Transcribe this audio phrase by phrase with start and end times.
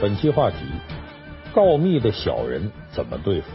[0.00, 0.58] 本期话题：
[1.52, 3.48] 告密的小人怎么对付？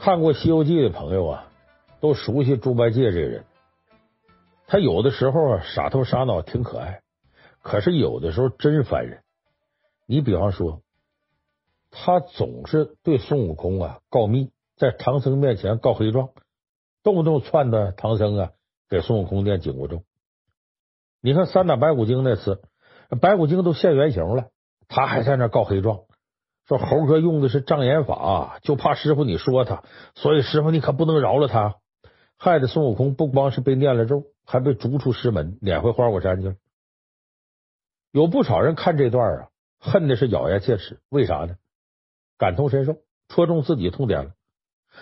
[0.00, 1.46] 看过《西游记》的朋友啊，
[2.00, 3.44] 都熟悉猪八戒这个人。
[4.66, 7.02] 他有的时候啊傻头傻脑，挺可爱；
[7.62, 9.22] 可是有的时候真烦人。
[10.06, 10.82] 你比方说，
[11.92, 16.30] 他总是对孙悟空啊告密，在唐僧面前告黑状，
[17.04, 18.50] 动不动撺掇唐僧啊
[18.88, 20.02] 给孙悟空念紧箍咒。
[21.20, 22.60] 你看三打白骨精那次。
[23.18, 24.50] 白骨精都现原形了，
[24.88, 26.00] 他还在那告黑状，
[26.68, 29.82] 说猴哥用的是障眼法，就怕师傅你说他，
[30.14, 31.76] 所以师傅你可不能饶了他，
[32.38, 36.54] 害得孙悟空不光是被念了咒，还被逐出师门，撵回花果山去了。
[38.12, 39.48] 有不少人看这段啊，
[39.80, 41.56] 恨的是咬牙切齿，为啥呢？
[42.38, 42.96] 感同身受，
[43.28, 44.30] 戳中自己痛点了。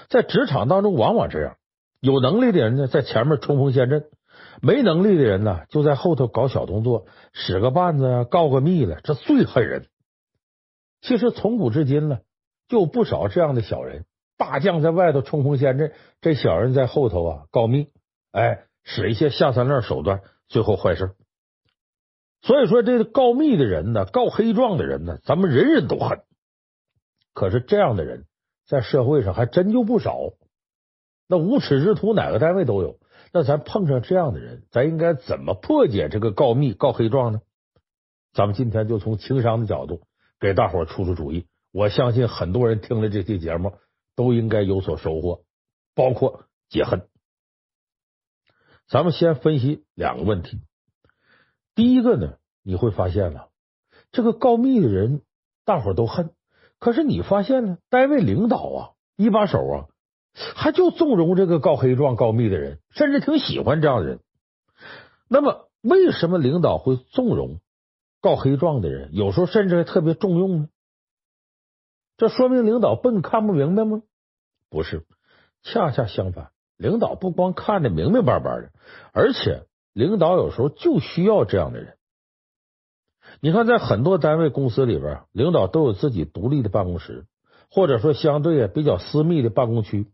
[0.08, 1.56] 在职场当中，往往这样，
[2.00, 4.06] 有能力的人呢，在前面冲锋陷阵。
[4.60, 9.88] 没能力的人呢，就在后头搞小动作，使个绊子呀，告个密了，这最恨人。
[11.00, 12.18] 其实从古至今呢，
[12.68, 14.04] 就不少这样的小人。
[14.36, 17.88] 大将在外头冲锋陷阵，这小人在后头啊告密，
[18.30, 21.14] 哎，使一些下三滥手段，最后坏事。
[22.40, 26.20] 所以说，这个告密的人呢，告黑状的人呢，咱们人人都恨。
[27.34, 28.26] 可是这样的人
[28.64, 30.18] 在社会上还真就不少。
[31.26, 32.98] 那无耻之徒，哪个单位都有。
[33.32, 37.40] 那咱碰上这样的人，咱应该怎么破解这个告密告黑状呢？
[38.32, 40.02] 咱们今天就从情商的角度
[40.38, 41.46] 给大伙出出主意。
[41.72, 43.74] 我相信很多人听了这期节目
[44.14, 45.42] 都应该有所收获，
[45.94, 47.08] 包括解恨。
[48.88, 50.62] 咱们先分析两个问题。
[51.74, 53.50] 第一个呢，你会发现了
[54.10, 55.22] 这个告密的人，
[55.64, 56.30] 大伙都恨。
[56.78, 59.88] 可是你发现呢，单位领导啊，一把手啊。
[60.54, 64.20] 还就纵容这个告黑状、告密的人，甚至挺喜欢这样的人。
[65.28, 67.60] 那么，为什么领导会纵容
[68.20, 69.10] 告黑状的人？
[69.12, 70.68] 有时候甚至还特别重用呢？
[72.16, 74.02] 这说明领导笨，看不明白吗？
[74.70, 75.06] 不是，
[75.62, 78.70] 恰恰相反，领导不光看得明明白白的，
[79.12, 81.96] 而且领导有时候就需要这样的人。
[83.40, 87.26] 你看，在很多单位、公司里边，领导都有自己独立的办公室，
[87.70, 90.06] 或者说相对比较私密的办公区。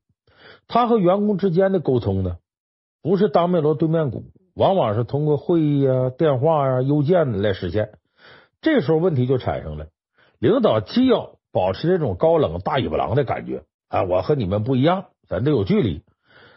[0.67, 2.39] 他和员工之间的沟通呢，
[3.03, 7.99] 不是当面锣对面鼓，往往是通过会议啊、电话啊、邮件来实现。
[8.61, 9.89] 这时候问题就产生了，
[10.39, 16.03] 领导既要保持这种高冷大尾巴狼的感觉啊，我和你们不一样，咱得有距离。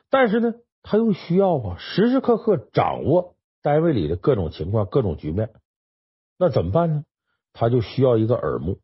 [0.10, 0.54] 但是呢，
[0.84, 5.50] 他又需要啊，时时刻刻掌握单位里的各种情况、各种局面。
[6.40, 7.04] 那怎么办呢？
[7.52, 8.80] 他就需要一个耳目。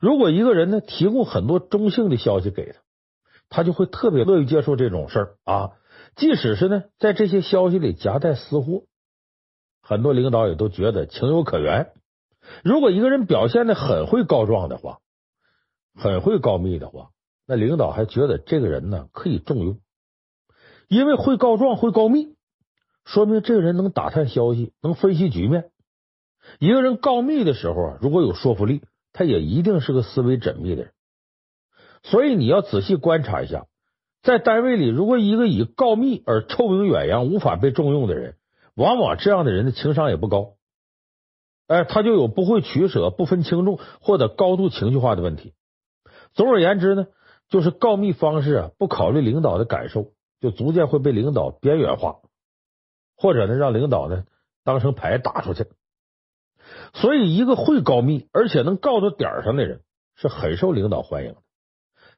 [0.00, 2.80] 如果一个人呢，提供很多中性的消息给他。
[3.48, 5.72] 他就会特别乐意接受这种事儿啊，
[6.16, 8.84] 即使是呢，在这些消息里夹带私货，
[9.82, 11.92] 很多领导也都觉得情有可原。
[12.64, 14.98] 如果一个人表现的很会告状的话，
[15.94, 17.10] 很会告密的话，
[17.46, 19.80] 那领导还觉得这个人呢可以重用，
[20.88, 22.34] 因为会告状、会告密，
[23.04, 25.70] 说明这个人能打探消息、能分析局面。
[26.58, 28.82] 一个人告密的时候啊，如果有说服力，
[29.12, 30.92] 他也一定是个思维缜密的人。
[32.02, 33.66] 所以你要仔细观察一下，
[34.22, 38.36] 在单位里，如果一个以告密而臭名远扬、无法被重用的人，
[38.74, 40.54] 往往这样的人的情商也不高，
[41.66, 45.54] 哎，他就有不会取舍、不分轻重或者高度情绪化的问题。
[46.34, 47.06] 总而言之呢，
[47.48, 52.16] 就是告密方式啊，不考虑领导的感受，就逐渐会被领导边缘化，
[53.16, 54.24] 或者呢，让领导呢
[54.64, 55.66] 当成牌打出去。
[56.94, 59.82] 所以，一个会告密而且能告到点上的人，
[60.16, 61.36] 是很受领导欢迎的。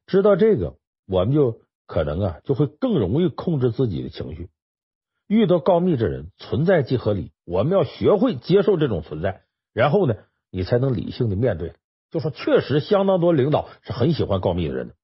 [0.08, 4.48] 知道这个，我们就可能啊，就会更容易控制自己的情绪。
[5.26, 9.44] 遇到告密之人，存在即合理，我们要学会接受这种存在，
[9.74, 10.14] 然后呢，
[10.50, 11.74] 你才能理性的面对。
[12.10, 14.94] 就说确实，相当多领导是很喜欢告密的人的。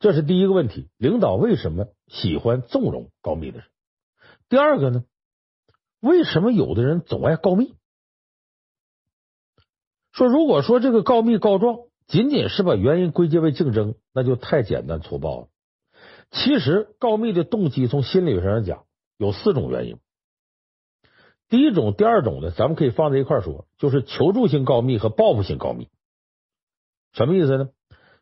[0.00, 3.68] 这是第一个问题，领导为什么喜欢纵容告密的人？
[4.48, 5.04] 第二个呢，
[6.00, 7.76] 为什么有的人总爱告密？
[10.10, 11.78] 说如果说这个告密告状。
[12.06, 15.48] 仅仅是把原因归结为竞争，那就太简单粗暴了。
[16.30, 18.84] 其实告密的动机，从心理学上讲，
[19.18, 19.98] 有四种原因。
[21.48, 25.88] 第一种、第二种呢，咱们可以放在一块说，就是求助性告密和报复性告密。
[27.12, 27.68] 什么意思呢？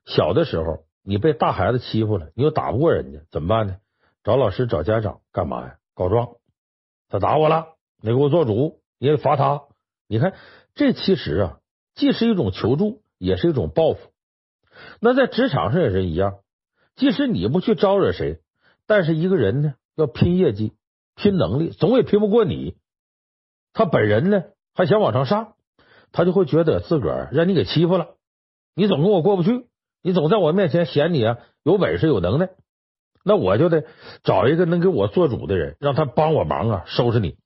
[0.05, 3.77] 小的时候你被大孩子欺负了，你又打不过人家，怎么办呢？
[4.25, 5.77] 找老师、找家长干嘛呀？
[5.95, 6.37] 告状，
[7.09, 9.63] 他打我了，你给我做主，你也罚他。
[10.09, 10.35] 你看，
[10.75, 11.61] 这其实啊，
[11.95, 13.00] 既是一种求助。
[13.21, 13.99] 也是一种报复。
[15.01, 16.39] 那在职场上也是一样，
[16.97, 18.41] 即使你不去招惹谁，
[18.87, 20.73] 但是一个人呢要拼业绩、
[21.15, 22.77] 拼能力，总也拼不过你。
[23.75, 24.43] 他本人呢
[24.75, 25.55] 还想往上上，
[26.13, 28.17] 他就会觉得自个儿让你给欺负了，
[28.75, 29.67] 你总跟我过不去，
[30.03, 32.49] 你总在我面前显你啊有本事有能耐，
[33.23, 33.85] 那我就得
[34.25, 37.37] 找一个能给我做主的人，让他帮我忙啊，收拾你。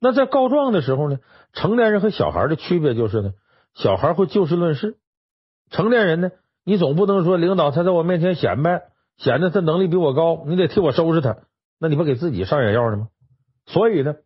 [0.00, 1.18] 那在告状的时候呢，
[1.52, 3.32] 成年人和小孩的区别就是呢，
[3.78, 4.98] 小孩会就事论事，
[5.70, 6.32] 成年人呢，
[6.64, 8.82] 你总不能说领导他在我面前显摆，
[9.16, 11.38] 显得他能力比我高，你得替我收拾他，
[11.78, 13.08] 那你不给自己上眼药呢吗？
[13.66, 14.16] 所以呢，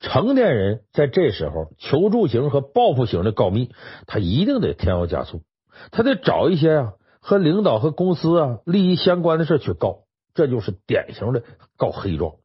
[0.00, 3.70] 成年人在这时候求助型和报复型的告密，
[4.06, 5.42] 他一定得添油加醋，
[5.90, 11.42] 他得找一些啊和领导和公司啊利益相关的事去告，这就是典型的
[11.76, 12.36] 告黑状。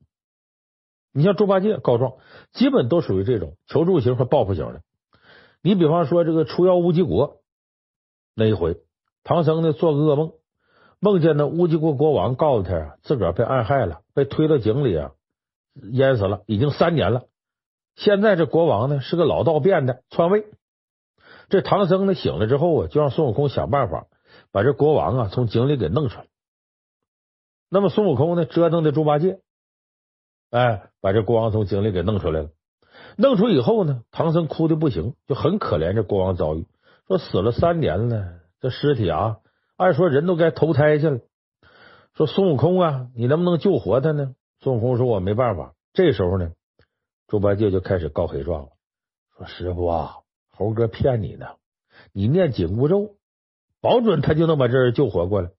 [1.14, 2.16] 你像猪八戒告状，
[2.52, 4.82] 基本都属于这种求助型和报复型的。
[5.64, 7.42] 你比方说这个除妖乌鸡国
[8.36, 8.82] 那一回，
[9.24, 10.34] 唐僧呢做个噩梦，
[11.00, 15.12] 梦见那乌鸡国国王告诉他啊，自个儿被暗害了，被推到井里啊，
[15.94, 17.24] 淹死了，已经三年了。
[17.96, 20.46] 现在这国王呢是个老道变的篡位。
[21.48, 24.08] 这唐僧呢醒了之后啊，就让孙悟空想办法
[24.52, 26.28] 把这国王啊从井里给弄出来。
[27.70, 29.40] 那么孙悟空呢折腾的猪八戒。
[30.50, 32.50] 哎，把这国王从井里给弄出来了。
[33.18, 36.66] 弄出以后呢，唐僧哭的不行，就很可怜这国王遭遇，
[37.08, 39.38] 说死了三年了，这尸体啊，
[39.78, 41.20] 按说人都该投胎去了。
[42.14, 44.36] 说孙悟空啊，你能不能救活他呢？
[44.60, 46.52] 孙悟空说：“我没办法。”这时候呢，
[47.28, 48.70] 猪八戒就开始告黑状了，
[49.38, 50.18] 说：“师傅啊，
[50.52, 51.48] 猴哥骗你呢，
[52.12, 53.16] 你念紧箍咒，
[53.82, 55.52] 保准他就能把这人救活过来。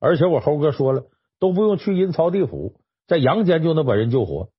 [0.00, 1.04] 而且我猴哥说了，
[1.38, 2.74] 都不用去阴曹地府。”
[3.08, 4.50] 在阳间就能把人救活，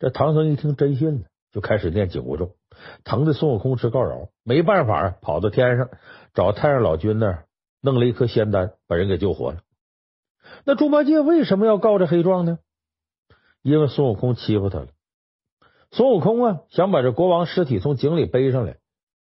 [0.00, 2.56] 这唐僧一听真信了，就开始念紧箍咒，
[3.04, 5.88] 疼的孙悟空直告饶，没办法，跑到天上
[6.34, 7.44] 找太上老君那儿
[7.80, 9.60] 弄了一颗仙丹，把人给救活了。
[10.64, 12.58] 那猪八戒为什么要告这黑状呢？
[13.62, 14.88] 因为孙悟空欺负他了。
[15.92, 18.78] 孙悟空啊，想把这国王尸体从井里背上来，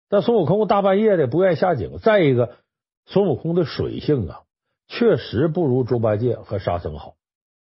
[0.09, 1.99] 但孙悟空大半夜的不愿意下井。
[1.99, 2.57] 再一个，
[3.05, 4.41] 孙悟空的水性啊，
[4.89, 7.17] 确实不如猪八戒和沙僧好。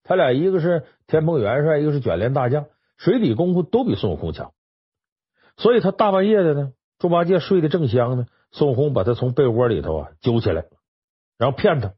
[0.03, 2.67] 他俩一个是天蓬元帅，一个是卷帘大将，
[3.03, 4.53] 水底功夫都比孙悟空强，
[5.57, 10.65] 所以他大半夜的呢，猪八戒睡得正香呢，孙悟空把他从被窝里头啊揪起来，
[11.39, 11.93] 然后骗他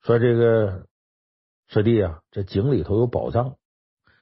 [0.00, 0.86] 说：“这个
[1.66, 3.56] 师弟啊，这井里头有宝藏。”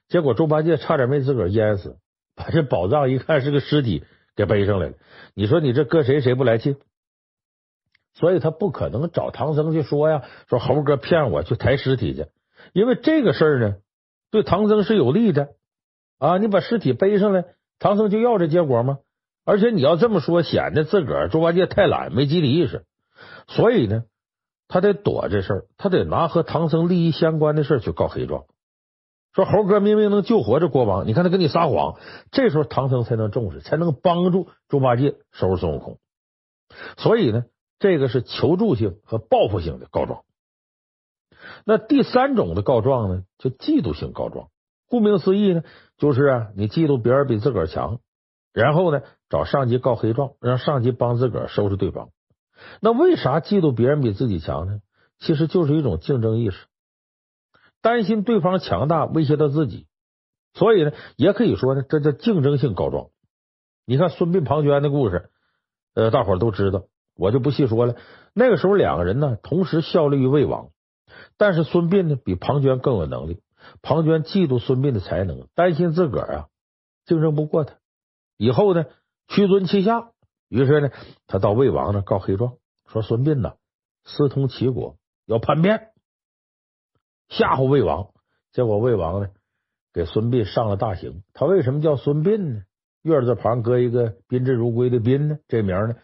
[0.08, 1.99] 结果猪八戒差点没自个儿淹死，
[2.35, 4.02] 把这宝藏一看是个尸体
[4.35, 4.94] 给背上来了。
[5.35, 6.76] 你说你这搁谁谁不来气？
[8.14, 12.26] 所以他不可能找唐僧去说呀，说猴哥骗我去抬尸体去。
[12.73, 13.76] 因为这个事儿呢，
[14.31, 15.50] 对唐僧是有利的
[16.21, 16.37] 啊！
[16.37, 17.47] 你把尸体背上来，
[17.79, 18.99] 唐僧就要这结果吗？
[19.47, 22.85] 而且你要这么说，显得自个儿猪八戒太懒，没集体意识。
[23.49, 24.05] 所以呢，
[24.69, 28.45] 他得躲这事儿，他得拿和唐僧利益相关的事儿去告黑状。
[29.33, 31.99] 说猴哥明明能救活这国王，你看他跟你撒谎，
[32.31, 35.99] 这时候唐僧才能重视，才能帮助猪八戒收拾孙悟空。
[36.99, 37.47] 所以呢，
[37.79, 40.23] 这个是求助性和报复性的告状。
[41.65, 44.50] 那第三种的告状呢，就嫉妒性告状。
[44.90, 45.62] 顾名思义呢，
[45.97, 48.00] 就是啊，你嫉妒别人比自个儿强，
[48.52, 52.11] 然后呢，找上级告黑状，让上级帮自个儿收拾对方。
[52.80, 54.80] 那为啥嫉妒别人比自己强呢？
[55.20, 56.66] 其实就是一种竞争意识，
[57.80, 59.87] 担心对方强大威胁到自己，
[60.54, 63.11] 所以呢，也可以说呢，这叫竞争性告状。
[63.87, 65.30] 你看孙膑庞涓的故事，
[65.94, 66.85] 呃，大伙儿都知道，
[67.16, 67.94] 我就不细说了。
[68.35, 70.70] 那个时候两个人呢，同时效力于魏王。
[71.37, 73.40] 但是孙膑呢，比庞涓更有能力。
[73.83, 76.49] 庞涓嫉妒孙膑的才能，担心自个儿啊
[77.07, 77.75] 竞争不过他，
[78.37, 78.87] 以后呢
[79.29, 80.12] 屈尊其下。
[80.49, 80.91] 于是呢，
[81.27, 82.55] 他到魏王那告黑状，
[82.89, 83.55] 说孙膑呐
[84.05, 84.97] 私通齐国，
[85.27, 85.91] 要叛变，
[87.29, 88.09] 吓唬魏王。
[88.53, 89.29] 结果魏王呢
[89.93, 91.23] 给孙膑上了大刑。
[91.35, 92.62] 他为什么叫孙膑呢？
[93.03, 95.39] 月字旁搁一个宾至如归的宾呢？
[95.47, 95.95] 这名呢？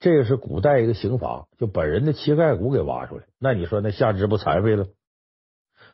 [0.00, 3.24] 这个是古代一个刑罚，就把人的膝盖骨给挖出来。
[3.38, 4.88] 那你说那下肢不残废了？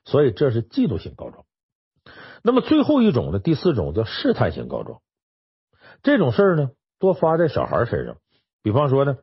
[0.09, 1.45] 所以这是嫉妒性告状。
[2.43, 5.03] 那么最后一种呢，第四种叫试探性告状。
[6.03, 8.17] 这种事儿呢，多发在小孩身上。
[8.63, 9.19] 比方说呢，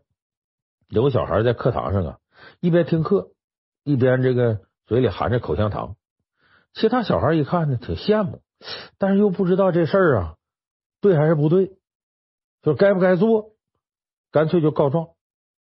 [0.88, 2.18] 有个小孩在课堂上啊，
[2.60, 3.32] 一边听课，
[3.84, 5.96] 一边这个嘴里含着口香糖。
[6.74, 8.44] 其他小孩一看呢，挺羡慕，
[9.00, 10.36] 但是又不知道这事儿啊
[11.02, 11.78] 对还是不对，
[12.62, 13.56] 就该不该做。
[14.32, 15.08] 干脆就告状，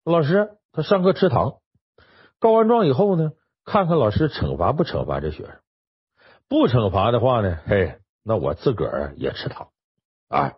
[0.05, 1.59] 老师他上课吃糖，
[2.39, 3.33] 告完状以后呢，
[3.71, 5.55] 看看老师惩罚不惩罚这学生，
[6.49, 9.69] 不惩罚的话呢，嘿，那我自个儿也吃糖，
[10.29, 10.57] 啊，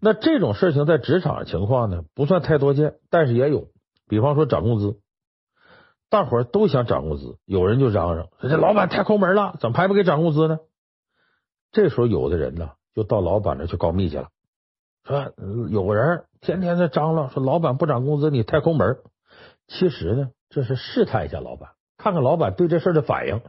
[0.00, 3.68] 那这种事情在职场情况呢，不算太多见，但是也有，
[4.08, 4.98] 比方说涨工资，
[6.08, 10.58] 大伙儿都想涨工资，有人就嚷嚷说这老板太抠门了，怎么还不给涨工资呢？
[11.70, 14.30] 这时候有的人呢，就到老板那去告密去了。
[15.04, 15.34] 说
[15.68, 18.96] 有个人天天在张罗，说老板不涨工资，你太抠门。
[19.68, 21.72] 其实呢，这是试探一下老板，
[22.02, 23.40] 看看老板对这事的反应。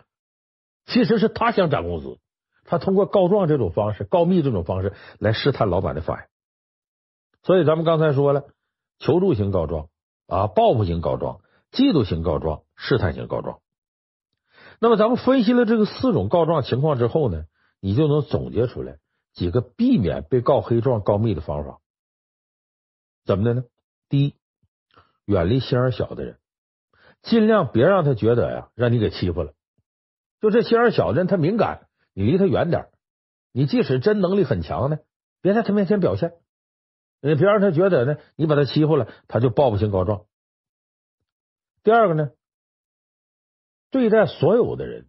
[0.86, 2.20] 其实是他想涨工资，
[2.66, 6.24] 他通过告状这种方式、告密这种方式来试探老板的反应。
[7.42, 8.44] 所以咱们刚才说了，
[9.00, 9.90] 求助型告状
[10.28, 11.42] 啊，报复型告状、
[11.72, 13.60] 嫉妒型告状、试探型告状。
[14.80, 17.46] 那么咱们分析了这个四种告状情况之后呢，
[17.80, 18.98] 你就能总结出来
[19.34, 21.80] 几个避免被告黑状、告密的方法。
[23.26, 23.64] 怎么的呢？
[24.10, 24.36] 第一，
[25.26, 26.38] 远离心眼小的人，
[27.24, 29.54] 尽量别让他觉得呀，让你给欺负了。
[30.40, 32.90] 就这心眼小的人，他敏感，你离他远点。
[33.52, 35.00] 你即使真能力很强呢，
[35.42, 36.34] 别在他面前表现。
[37.22, 40.26] 你别让他觉得呢，你把他欺负了，他就报复性告状。
[41.82, 42.32] 第二个呢，
[43.90, 45.08] 对待所有的人，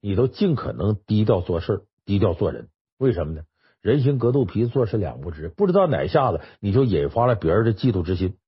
[0.00, 2.68] 你都尽可能低调做事，低调做人。
[2.96, 3.42] 为什么呢？
[3.80, 8.38] 人心隔肚皮，做事两不知，不知道哪下子你就引发了别人的嫉妒之心。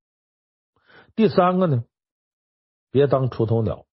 [1.16, 1.84] 第三个呢，
[2.90, 3.84] 别当出头鸟。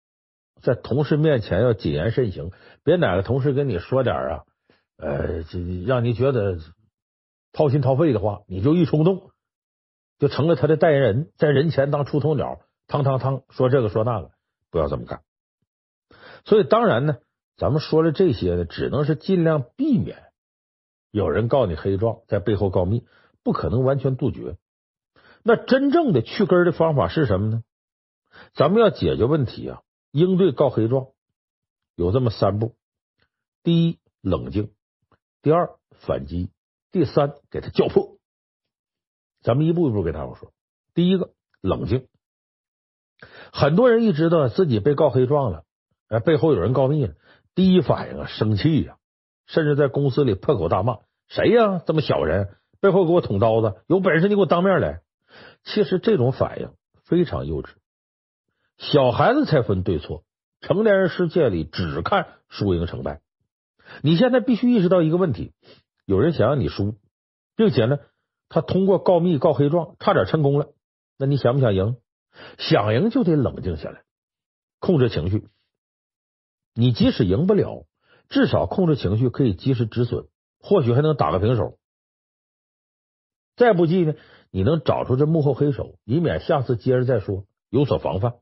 [0.61, 2.51] 在同事面前要谨言慎行，
[2.83, 4.43] 别哪个同事跟你说点啊，
[4.97, 5.43] 呃，
[5.85, 6.57] 让你觉得
[7.51, 9.29] 掏心掏肺的话，你就一冲动，
[10.17, 14.31] 就成了他的代言人，在人前当出头鸟，汤汤汤说这个说那个，
[14.71, 15.21] 不要这么干。
[16.45, 17.17] 所以当然呢，
[17.57, 20.23] 咱们说了这些呢，只能是尽量避免
[21.11, 23.05] 有人告你黑状，在背后告密，
[23.43, 24.57] 不可能完全杜绝。
[25.43, 27.63] 那真正的去根的方法是什么呢？
[28.53, 29.81] 咱们要解决问题啊。
[30.11, 31.07] 应对告黑状
[31.95, 32.77] 有这么三步：
[33.63, 34.67] 第一，冷静；
[35.41, 36.51] 第二，反击；
[36.89, 38.17] 第三，给他叫破。
[39.41, 40.53] 咱们一步一步给大伙说。
[40.93, 42.07] 第一个，冷静。
[43.51, 45.65] 很多人一知道自己被告黑状了，
[46.07, 47.15] 哎，背后有人告密了，
[47.53, 48.97] 第一反应啊，生气呀，
[49.47, 51.81] 甚至在公司里破口大骂：“谁呀？
[51.85, 53.81] 这么小人，背后给我捅刀子！
[53.87, 55.01] 有本事你给我当面来！”
[55.65, 56.73] 其实这种反应
[57.03, 57.73] 非常幼稚。
[58.77, 60.23] 小孩子才分对错，
[60.61, 63.21] 成年人世界里只看输赢成败。
[64.01, 65.53] 你现在必须意识到一个问题：
[66.05, 66.95] 有人想让你输，
[67.55, 67.99] 并且呢，
[68.49, 70.69] 他通过告密告黑状差点成功了。
[71.17, 71.97] 那你想不想赢？
[72.57, 74.03] 想赢就得冷静下来，
[74.79, 75.47] 控制情绪。
[76.73, 77.85] 你即使赢不了，
[78.27, 80.27] 至少控制情绪可以及时止损，
[80.59, 81.77] 或许还能打个平手。
[83.55, 84.15] 再不济呢，
[84.51, 88.33] 你能找出这幕后黑手，以免下次接着再说，有所防范。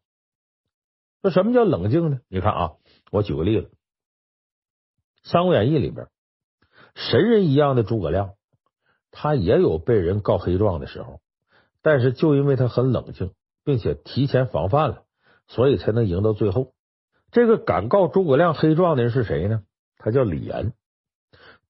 [1.24, 2.20] 那什么叫冷静呢？
[2.28, 2.72] 你看啊，
[3.10, 3.68] 我举个例子，
[5.24, 6.10] 《三国演义》里边，
[6.96, 8.34] 神人一样的诸葛亮，
[9.10, 11.22] 他也有被人告黑状的时候，
[11.82, 13.32] 但是就因为他很冷静，
[13.64, 15.06] 并且提前防范了，
[15.48, 16.74] 所以才能赢到最后。
[17.32, 19.64] 这个敢告诸葛亮黑状的人是谁呢？
[19.96, 20.74] 他叫李严。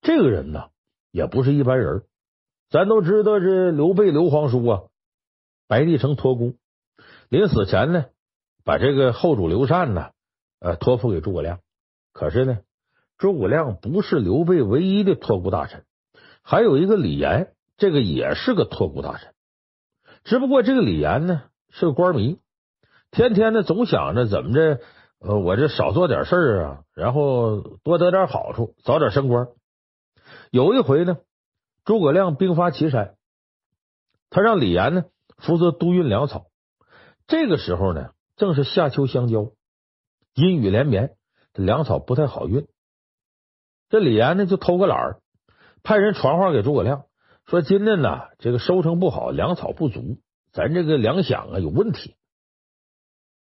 [0.02, 0.72] 这个人呢，
[1.12, 2.04] 也不是一般人。
[2.72, 4.82] 咱都知道，这刘备刘皇叔啊，
[5.68, 6.56] 白帝城托孤，
[7.30, 8.06] 临死前呢。
[8.66, 10.12] 把这个后主刘禅呢，
[10.60, 11.60] 呃，托付给诸葛亮。
[12.14, 12.60] 可是呢，
[13.18, 15.84] 诸葛亮不是刘备唯一的托孤大臣，
[16.44, 19.34] 还有一个李严，这个也是个托孤大臣。
[20.24, 22.40] 只不过这个李严呢是个官迷，
[23.12, 24.80] 天天呢总想着怎么着，
[25.20, 29.50] 呃，我这少做点事儿啊，然后多得点好处，早点升官。
[30.52, 31.18] 有一回呢，
[31.84, 33.16] 诸葛亮兵发岐山，
[34.30, 35.04] 他让李严呢
[35.38, 36.46] 负责督运粮草。
[37.28, 38.12] 这个时候呢。
[38.44, 39.54] 正是夏秋相交，
[40.34, 41.16] 阴雨连绵，
[41.54, 42.68] 这粮草不太好运。
[43.88, 45.22] 这李严呢就偷个懒儿，
[45.82, 47.06] 派人传话给诸葛亮，
[47.46, 50.18] 说今天呢这个收成不好，粮草不足，
[50.52, 52.18] 咱这个粮饷啊有问题，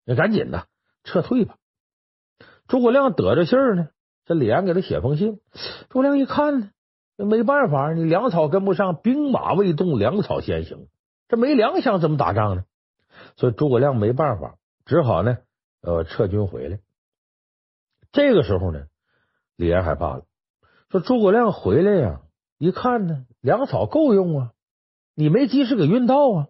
[0.07, 0.65] 你赶紧的
[1.03, 1.57] 撤退吧。
[2.67, 3.89] 诸葛亮得着信儿呢，
[4.25, 5.39] 这李严给他写封信。
[5.89, 6.71] 诸葛亮一看呢，
[7.15, 10.87] 没办法，你粮草跟不上，兵马未动，粮草先行，
[11.27, 12.63] 这没粮饷怎么打仗呢？
[13.35, 14.55] 所以诸葛亮没办法。
[14.89, 15.37] 只好呢，
[15.83, 16.79] 呃，撤军回来。
[18.11, 18.85] 这个时候呢，
[19.55, 20.23] 李严害怕了，
[20.89, 22.21] 说：“诸葛亮回来呀，
[22.57, 24.51] 一看呢，粮草够用啊，
[25.13, 26.47] 你没及时给运到啊，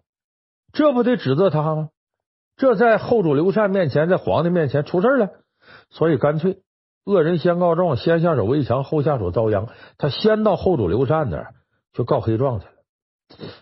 [0.72, 1.90] 这不得指责他吗？
[2.56, 5.28] 这在后主刘禅面前，在皇帝面前出事了，
[5.90, 6.62] 所以干脆
[7.04, 9.68] 恶人先告状，先下手为强，后下手遭殃。
[9.98, 11.54] 他先到后主刘禅那儿
[11.92, 12.72] 去告黑状去了。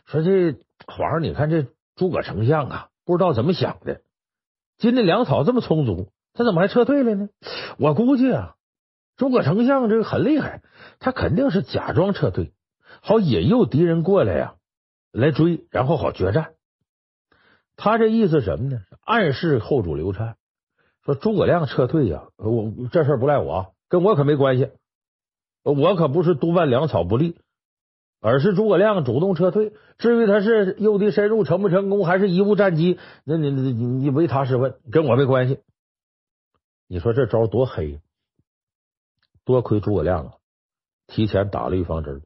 [0.06, 0.52] 说这
[0.86, 1.66] 皇上，你看这
[1.96, 4.02] 诸葛丞相啊，不知道怎么想的。”
[4.78, 7.28] 今天粮草这么充足，他怎么还撤退了呢？
[7.78, 8.54] 我估计啊，
[9.16, 10.62] 诸葛丞相这个很厉害，
[11.00, 12.52] 他肯定是假装撤退，
[13.02, 14.54] 好引诱敌人过来呀，
[15.10, 16.52] 来追，然后好决战。
[17.74, 18.80] 他这意思什么呢？
[19.04, 20.36] 暗示后主刘禅
[21.04, 24.70] 说诸葛亮撤退呀，我这事儿不赖我，跟我可没关系，
[25.64, 27.36] 我可不是督办粮草不利。
[28.20, 29.72] 而是诸葛亮主动撤退。
[29.98, 35.60] 至于他是诱敌深入成不成功，还是贻误战机，那你你你你唯他是问，跟我没关系。
[36.86, 38.00] 你说这招多黑？
[39.44, 40.32] 多亏诸葛亮啊，
[41.06, 42.22] 提前打了预防针。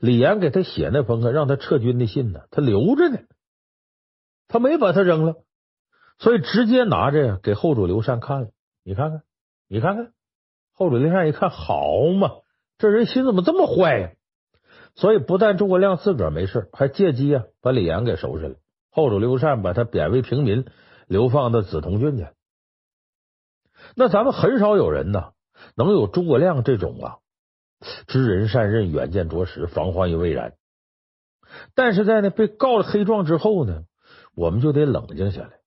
[0.00, 3.18] 李严给他写那封啊让他撤军的信呢，他留着呢，
[4.46, 5.36] 他没把他扔了，
[6.18, 8.50] 所以直接拿着呀给后主刘禅看了。
[8.84, 9.22] 你看看，
[9.66, 10.12] 你看看，
[10.72, 11.82] 后主刘禅一看，好
[12.18, 12.30] 嘛，
[12.78, 14.10] 这人心怎么这么坏呀？
[14.98, 18.56] 所以不但诸葛亮自个儿没事，还借机啊把李严给收拾了。
[18.90, 20.66] 后主刘禅把他贬为平民，
[21.06, 22.26] 流放到梓潼郡去。
[23.94, 25.34] 那咱们很少有人呢，
[25.76, 27.18] 能有诸葛亮这种啊
[28.08, 30.54] 知人善任、远见卓识、防患于未然。
[31.76, 33.84] 但是在呢被告了黑状之后呢，
[34.34, 35.60] 我们就得冷静下来，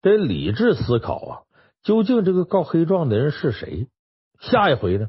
[0.00, 1.32] 得理智思考啊，
[1.84, 3.86] 究竟这个告黑状的人是谁？
[4.40, 5.08] 下一回呢，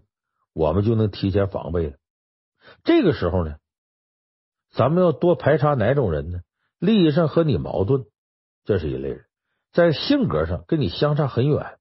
[0.54, 1.98] 我们就能提前防备了。
[2.84, 3.56] 这个时候呢。
[4.74, 6.42] 咱们要多排查哪种人呢？
[6.80, 8.06] 利益上和你矛盾，
[8.66, 9.20] 这是一类人；
[9.72, 11.78] 在性格上跟你相差很远，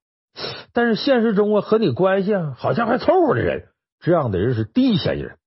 [0.71, 3.67] 但是现实中啊和你关系啊好像还凑合的人，
[3.99, 5.37] 这样的人是第一嫌疑人。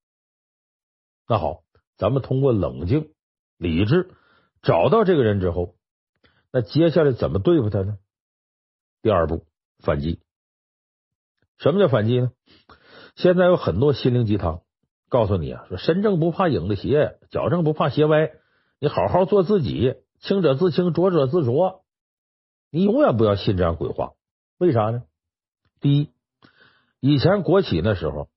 [1.28, 1.62] 那好，
[1.96, 3.12] 咱们通过冷静、
[3.56, 4.10] 理智
[4.60, 5.76] 找到这个人之后，
[6.52, 7.96] 那接下来怎么对付他呢？
[9.02, 9.46] 第二步，
[9.78, 10.20] 反击。
[11.58, 12.32] 什么叫反击呢？
[13.14, 14.62] 现在有很多心灵鸡汤。
[15.08, 18.32] 告诉你啊，说身正不怕影子斜，脚正不怕鞋歪。
[18.80, 21.82] 你好好做自己，清者自清，浊者自浊。
[22.70, 24.12] 你永远不要信这样鬼话。
[24.58, 25.04] 为啥呢？
[25.80, 26.10] 第一，
[27.00, 28.28] 以前国企那时候，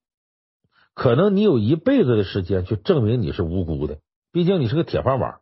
[0.93, 3.97] 可能你有一辈子的时间去证明你是无辜的。
[4.31, 5.39] 毕竟你是个铁饭碗，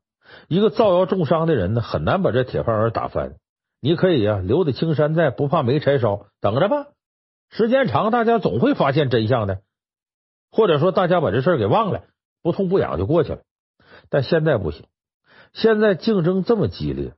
[0.47, 3.35] 一个造谣重伤的人呢，很难把这铁饭碗打翻。
[3.81, 6.27] 你可以啊，留得青山在，不怕没柴烧。
[6.39, 6.87] 等着吧，
[7.49, 9.61] 时间长，大家总会发现真相的。
[10.51, 12.03] 或者说，大家把这事儿给忘了，
[12.41, 13.39] 不痛不痒就过去了。
[14.09, 14.85] 但现在不行，
[15.53, 17.13] 现在竞争这么激烈，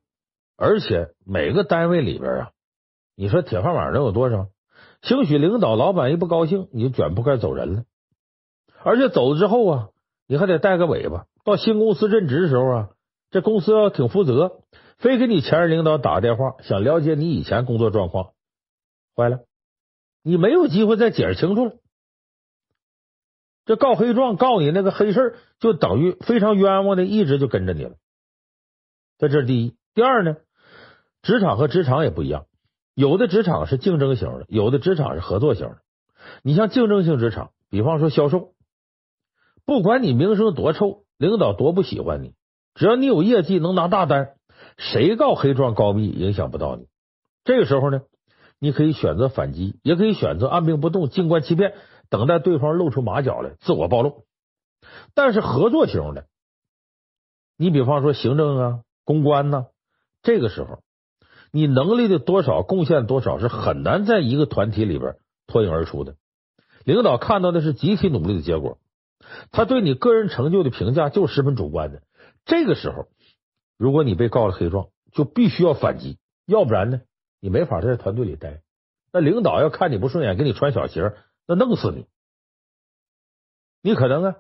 [0.58, 2.52] 而且每个单位里边啊，
[3.16, 4.48] 你说铁饭碗能有多少？
[5.02, 7.84] 兴许领导、老板一不高兴，你就卷铺盖走人了。
[8.84, 9.90] 而且走了之后啊，
[10.28, 11.26] 你还得带个尾巴。
[11.46, 12.90] 到新公司任职的时候啊，
[13.32, 14.62] 这公司要挺负责，
[14.98, 18.32] 非给你前任领导打个电话，想了解你以前工作状况，
[19.16, 19.40] 坏了，
[20.24, 21.74] 你没有机会再解释清楚了。
[23.70, 27.98] 这告黑状告你那个黑事儿就等于非常冤枉的，一直就跟着你了。
[29.20, 30.38] 在这第一，第二呢，
[31.22, 32.48] 职场和职场也不一样，
[32.96, 35.78] 有的职场是竞争型的，有的职场是合作型的。
[36.42, 38.54] 你像竞争性职场，比方说销售，
[39.66, 42.34] 不管你名声多臭，领导多不喜欢你，
[42.74, 44.32] 只要你有业绩能拿大单，
[44.78, 46.88] 谁告黑状告密影响不到你。
[47.44, 48.02] 这个时候呢，
[48.58, 51.76] 你可以选择反击，也可以选择按兵不动，静观其变。
[52.10, 54.26] 等待对方露出马脚来，自我暴露。
[55.14, 56.28] 但是合作型的，
[57.58, 59.66] 你比方说行政啊、公关呢、啊，
[60.24, 60.82] 这个时候
[61.52, 65.18] 你能力的多少、贡献多少是很难在一个团体里边
[65.48, 66.16] 脱颖而出的。
[66.86, 68.80] 领导看到的是集体努力的结果，
[69.52, 72.02] 他对你个人成就的评价就十分主观的。
[72.46, 73.08] 这个时候，
[73.78, 77.02] 如果你被告了黑状，就必须要反击，要不然呢，
[77.40, 78.62] 你没法在团队里待。
[79.12, 81.14] 那领导要看你不顺眼，给你穿小鞋。
[81.50, 82.06] 那弄死你！
[83.82, 84.36] 你可能啊，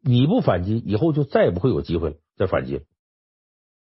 [0.00, 2.86] 你不反击，以后就再也不会有机会再反击。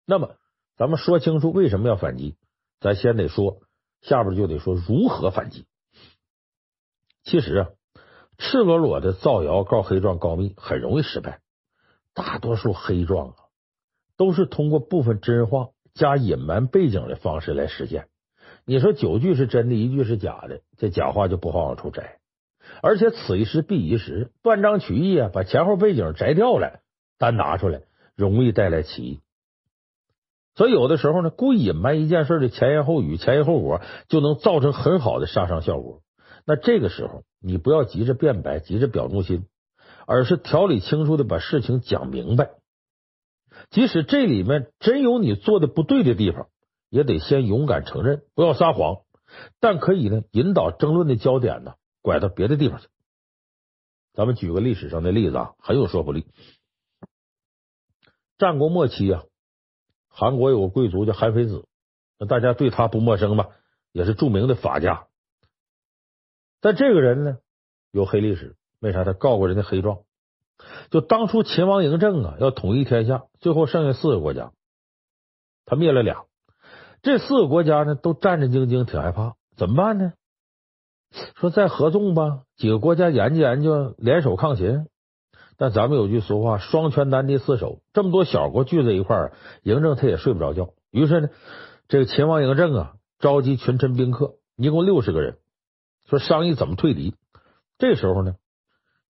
[0.08, 0.36] 那么，
[0.76, 2.36] 咱们说清楚为什么要反击，
[2.80, 3.62] 咱先得说，
[4.02, 5.68] 下边就得说如何反击。
[7.22, 7.70] 其实啊，
[8.40, 11.40] 赤裸裸的造谣、告黑状、告密很容易失败。
[12.16, 13.36] 大多数黑状啊，
[14.18, 18.10] 都是通过部分真话加隐瞒背景的方式来实现。
[18.66, 22.20] 你说九句是真的，一句是假的，这假话就不好往出摘。
[22.86, 26.82] 而且此一时彼一时，断章取义啊，把前后背景摘掉了，
[27.18, 29.22] 单拿出来容易带来歧义。
[30.54, 36.02] 所以有的时候呢，故意隐瞒一件事的前言后语、前因后果，就能造成很好的杀伤效果。
[36.46, 39.46] 那这个时候，你不要急着辩白，急着表忠心，
[40.06, 42.50] 而是条理清楚的把事情讲明白。
[43.70, 46.48] 即使这里面真有你做的不对的地方，
[46.90, 48.98] 也得先勇敢承认，不要撒谎。
[49.62, 51.76] 但可以呢，引导争论的焦点呢。
[52.04, 52.88] 拐到别的地方去。
[54.14, 56.28] 咱们举个历史上的例子啊，很有说服力。
[58.38, 59.24] 战国末期啊，
[60.08, 61.66] 韩国有个贵族叫韩非子，
[62.20, 63.48] 那大家对他不陌生吧？
[63.92, 65.08] 也是著名的法家。
[66.62, 67.38] 但这个人呢，
[67.92, 68.56] 有黑历史。
[68.80, 69.04] 为啥？
[69.04, 70.00] 他告过人家黑状。
[70.92, 74.52] 就当初秦王嬴政啊，要统一天下，最后剩下四个国家，
[75.66, 76.26] 他灭了俩。
[77.02, 79.36] 这四个国家呢，都战战兢兢，挺害怕。
[79.56, 80.14] 怎么办呢？
[81.36, 84.88] 说再合纵吧，几个国家研究研究，联手抗秦。
[85.56, 90.74] 但咱们有句俗话，双拳难敌四手，这么多小国聚在一块儿，嬴政他也睡不着觉。
[90.90, 91.30] 于是呢，
[91.88, 95.38] 这个秦王嬴政啊，召集群臣宾客，一共六十个人，
[96.10, 97.16] 说商议怎么退敌。
[97.78, 98.36] 这时候呢，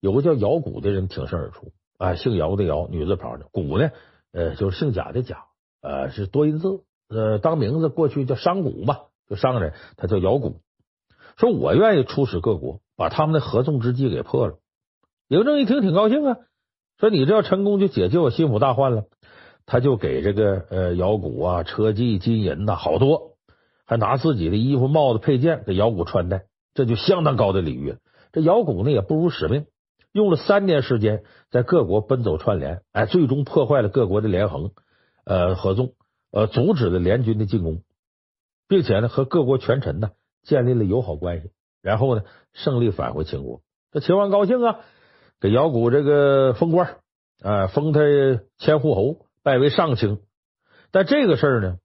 [0.00, 3.90] 有个叫姚贾的人挺身而出，啊，姓姚的姚，女字旁的贾呢，
[4.32, 5.44] 呃，就是姓贾的贾，
[5.80, 10.52] 呃，是多音字，呃，当名字过去叫商贾吧，就商人，他叫姚贾，
[11.36, 14.58] 说我愿意出使各国，把他们的合纵之计给破了。
[15.28, 16.36] 嬴政一听挺高兴啊，
[16.98, 19.04] 说你这要成功就解救我心腹大患了，
[19.66, 23.36] 他就给这个呃姚古啊车骑金银呐好多，
[23.86, 26.44] 还拿自己的衣服帽子配件给姚古穿戴，
[26.74, 27.96] 这就相当高的礼遇。
[28.32, 29.66] 这姚古呢也不辱使命，
[30.12, 34.70] 用了三年时间在各国奔走串联，哎，最终破坏了各国的连横
[35.24, 35.94] 呃合纵，
[36.30, 37.82] 呃阻止了联军的进攻，
[38.68, 40.10] 并且呢和各国权臣呢
[40.44, 41.50] 建立了友好关系，
[41.82, 44.80] 然后呢胜利返回秦国，这秦王高兴啊。
[45.40, 46.96] 给姚贾这个封官，
[47.42, 48.00] 啊，封他
[48.56, 50.20] 千户侯，拜为上卿。
[50.90, 51.76] 但这个事儿呢，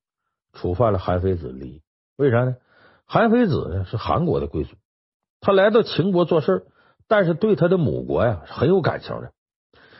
[0.53, 1.81] 触犯了韩非子利益。
[2.15, 2.55] 为啥呢？
[3.05, 4.75] 韩非子呢是韩国的贵族，
[5.41, 6.67] 他来到秦国做事，
[7.09, 9.31] 但是对他的母国呀是很有感情的。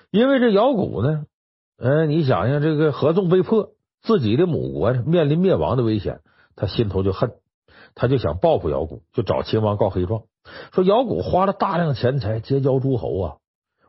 [0.10, 1.26] 因为这姚贾呢，
[1.78, 6.22] 呃，你想想，这个合纵被破，自己的母国面临灭亡的危险，
[6.56, 7.34] 他心头就恨，
[7.96, 10.24] 他就想报复姚古，就找秦王告黑状，
[10.74, 13.36] 说姚古花了大量钱财结交诸侯啊。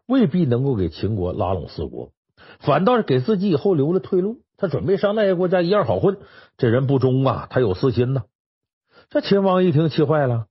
[0.06, 2.10] 未必能够给秦国拉拢四国，
[2.58, 4.38] 反倒是给自己以后留了退路。
[4.56, 6.18] 他准备上那些国家一样好混。
[6.56, 8.24] 这人不忠啊，他有私心呐。
[9.08, 10.46] 这秦王一听气坏了，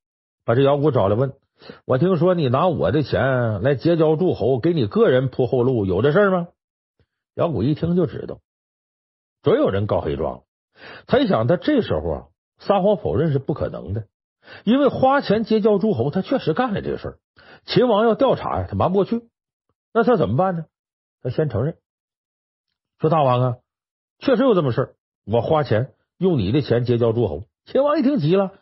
[0.46, 1.34] 把这姚古找来问
[1.86, 6.48] ：“我听说你拿我的钱来结交诸侯，给你个人铺后路，有这事吗？”
[7.36, 8.40] 姚古一听就知道，
[9.44, 10.44] 准有人告黑状。
[11.06, 12.24] 他一想，他这时候啊
[12.60, 14.08] 撒谎否认是不可能的，
[14.64, 17.20] 因为花钱结交诸侯，他确实干了这个事儿。
[17.66, 19.28] 秦王要调查呀，他瞒不过去。
[19.94, 20.66] 那他怎么办呢？
[21.22, 21.78] 他先承认
[23.00, 23.58] 说：“大王啊，
[24.20, 24.96] 确实有这么事儿，
[25.26, 28.54] 我花钱用你的钱结交诸侯。”秦王一听急了：“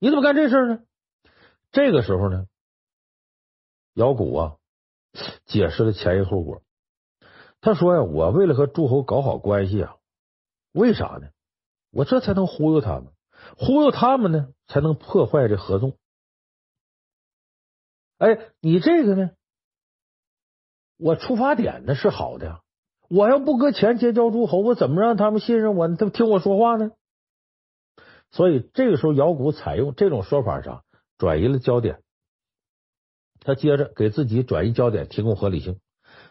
[0.00, 0.80] 你怎么干这事呢？”
[1.72, 2.46] 这个时候呢，
[3.94, 4.56] 姚古啊
[5.46, 6.62] 解释了前因后果。
[7.60, 9.96] 他说呀：“我为了和诸侯搞好关系啊，
[10.72, 11.28] 为啥呢？
[11.90, 13.12] 我这才能忽悠他们，
[13.56, 15.96] 忽悠他们呢，才能破坏这合纵。
[18.18, 19.30] 哎，你这个呢？”
[20.98, 22.60] 我出发点呢是好的，
[23.08, 25.96] 我要不搁钱结交诸侯，我怎么让他们信任我呢？
[25.96, 26.92] 他们听我说话呢？
[28.30, 30.84] 所以这个时候，姚古采用这种说法上
[31.18, 32.02] 转移了焦点。
[33.40, 35.80] 他接着给自己转移焦点提供合理性。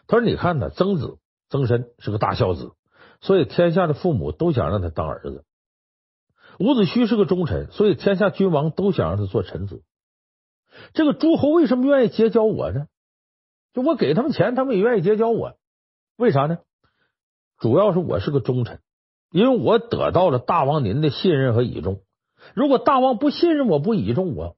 [0.06, 1.18] 他说：“你看呢，曾子
[1.50, 2.72] 曾参是个大孝子，
[3.20, 5.44] 所以天下的父母都想让他当儿子；
[6.58, 9.82] 伍子胥是个忠臣，所以天下君王都想让他做臣子。
[10.94, 12.86] 这个诸侯为什么愿意结交我呢？”
[13.74, 15.54] 就我给他们钱，他们也愿意结交我，
[16.16, 16.58] 为啥呢？
[17.58, 18.80] 主要是我是个忠臣，
[19.30, 22.02] 因为我得到了大王您的信任和倚重。
[22.54, 24.56] 如果大王不信任我，不倚重我，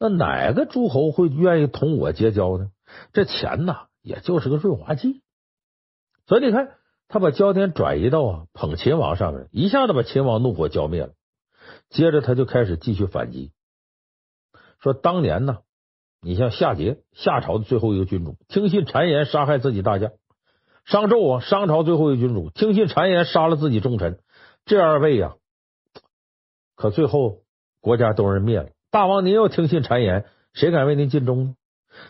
[0.00, 2.70] 那哪个诸侯会愿意同我结交呢？
[3.12, 5.22] 这钱呐，也就是个润滑剂。
[6.26, 6.72] 所以你看，
[7.06, 11.12] 他把焦点转移到啊捧秦王上面，一下子把秦王怒火浇灭了。
[11.88, 13.52] 接着他就开始继续反击，
[14.80, 15.58] 说当年呢。
[16.22, 20.10] 你像夏桀，夏朝的最后一个君主，听信谗言杀害自己大将；
[20.84, 24.18] 商纣啊，商朝最后一个君主，听信谗言杀了自己忠臣。
[24.64, 25.36] 这二位呀，
[26.74, 27.42] 可最后
[27.80, 28.70] 国家都是灭了。
[28.90, 31.54] 大王您要听信谗言，谁敢为您尽忠呢？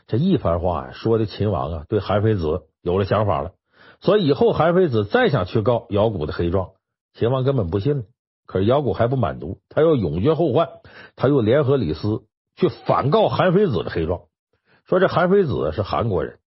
[0.07, 3.53] 这一番话说的秦王啊，对韩非子有了想法了。
[4.01, 6.71] 所以以后韩非子再想去告姚谷的黑状，
[7.13, 8.07] 秦王根本不信。
[8.47, 10.69] 可是姚古还不满足，他要永绝后患，
[11.15, 12.25] 他又联合李斯。
[12.59, 14.23] 去反告韩非子的黑状，
[14.87, 16.39] 说这韩非子是韩国人，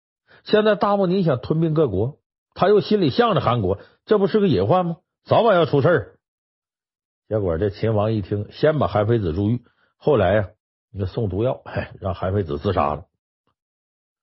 [0.44, 2.18] 现在大王你想吞并各国，
[2.56, 4.98] 他又心里向着韩国，这不是个隐患吗？
[5.24, 6.16] 早晚要出事儿。
[7.28, 9.62] 结果这秦王一听，先把韩非子入狱，
[9.98, 10.50] 后来呀，
[10.92, 11.62] 你送毒药，
[12.02, 13.06] 让韩非子自杀了。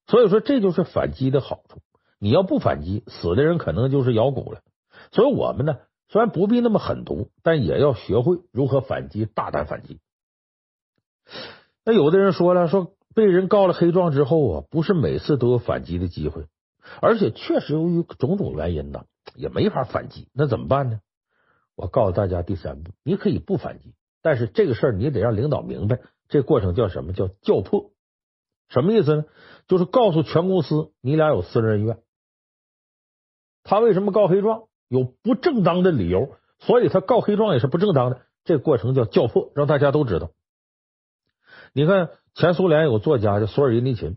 [0.08, 1.82] 所以说，这就是反击的好处。
[2.18, 4.62] 你要不反击，死的人可能就是姚古了。
[5.12, 10.00] 所以我们呢，虽然不必那么狠毒，但也要学会如何反击，大胆反击。
[11.84, 16.46] 那有的人说了，说被人告了黑状之后啊，不是每次都有反击的机会，
[17.00, 20.28] 而且确实由于种种原因呢，也没法反击。
[20.32, 21.00] 那怎么办呢？
[21.74, 27.12] 我告诉大家第三步，你可以不反击，但是这个事儿你得让领导明白，这过程叫什么？
[27.12, 27.90] 叫叫破。
[28.68, 29.24] 什么意思呢？
[29.68, 31.98] 就是告诉全公司，你俩有私人恩怨。
[33.62, 34.68] 他为什么告黑状？
[34.88, 38.20] 有不正当的理由，所以他告黑状也是不正当的。
[38.44, 40.30] 这个过程叫教破，让大家都知道。
[41.72, 44.16] 你看，前苏联有个作家叫索尔仁尼琴，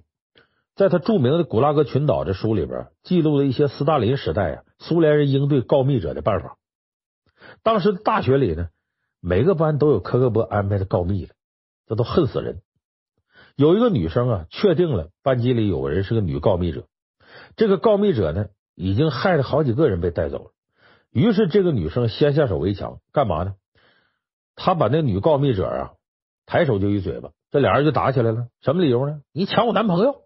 [0.75, 6.57] 在他著名的《古拉格群岛》这书里边，记录了一些斯大林时代啊苏联人应对告密者的办法。
[7.63, 8.69] 当时大学里呢，
[9.19, 11.33] 每个班都有科格勃安排的告密的，
[11.87, 12.61] 这都恨死人。
[13.55, 16.85] 有一个女生啊，确定了班级里有个人是个女告密者，
[17.57, 20.51] 这个告密者呢，已经害了好几个人被带走了。
[21.11, 23.55] 于是这个女生先下手为强，干嘛呢？
[24.55, 25.91] 她把那女告密者啊
[26.45, 28.47] 抬手就一嘴巴，这俩人就打起来了。
[28.61, 29.21] 什么理由呢？
[29.31, 30.23] 你抢我男朋友。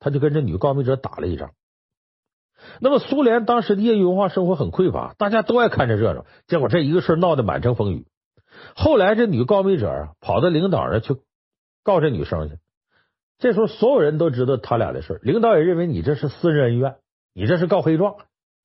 [0.00, 1.50] 他就跟这女告密者打了一仗。
[2.80, 6.24] 那么苏联当时的业余文化生活很匮乏，大家都爱看这热闹。
[6.46, 8.06] 结果这一个事闹得满城风雨。
[8.76, 11.16] 后来这女告密者啊跑到领导那去
[11.82, 12.58] 告这女生去。
[13.38, 16.96] 这时候所有人都知道他俩的事，领导也认为你这是私人恩怨，
[17.32, 18.16] 你这是告黑状，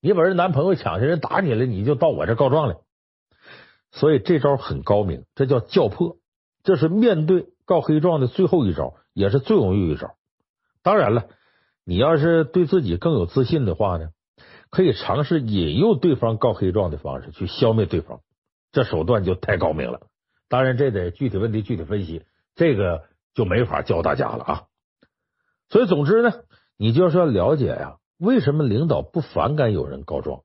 [0.03, 2.75] 你把人男朋友抢去，人打你了，你就到我这告状来。
[3.93, 6.17] 所以这招很高明，这叫叫破，
[6.61, 10.15] 这是面对告黑状的最后一招，也是最容易一招。
[10.81, 11.27] 当然了，
[11.85, 14.09] 你要是对自己更有自信的话呢，
[14.69, 18.19] 可以尝试引诱对方告黑状的方式去消灭对方，
[18.73, 20.01] 这手段就太高明了。
[20.49, 22.23] 当然，这得具体问题具体分析，
[22.55, 24.63] 这个就没法教大家了啊。
[25.69, 26.33] 所以，总之呢，
[26.75, 30.43] 你就是要了解呀，为什么领导不反感有人告状？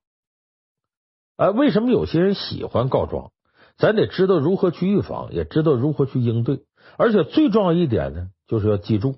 [1.36, 3.30] 啊，为什么有些人喜欢告状？
[3.76, 6.64] 咱得知道如何去预防，也知道如何去应对。
[6.96, 9.14] 而且最重要一点呢，就是要记住。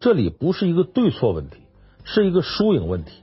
[0.00, 1.62] 这里不是一个对错问题，
[2.04, 3.22] 是一个输赢问题。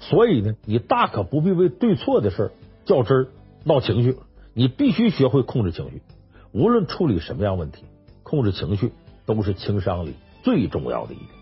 [0.00, 2.52] 所以呢，你大可不必为对错的事
[2.84, 3.28] 较真、
[3.64, 4.18] 闹情绪。
[4.52, 6.02] 你必须学会控制情绪。
[6.52, 7.84] 无论处理什么样问题，
[8.22, 8.92] 控制情绪
[9.24, 11.37] 都是情商里最重要的一点。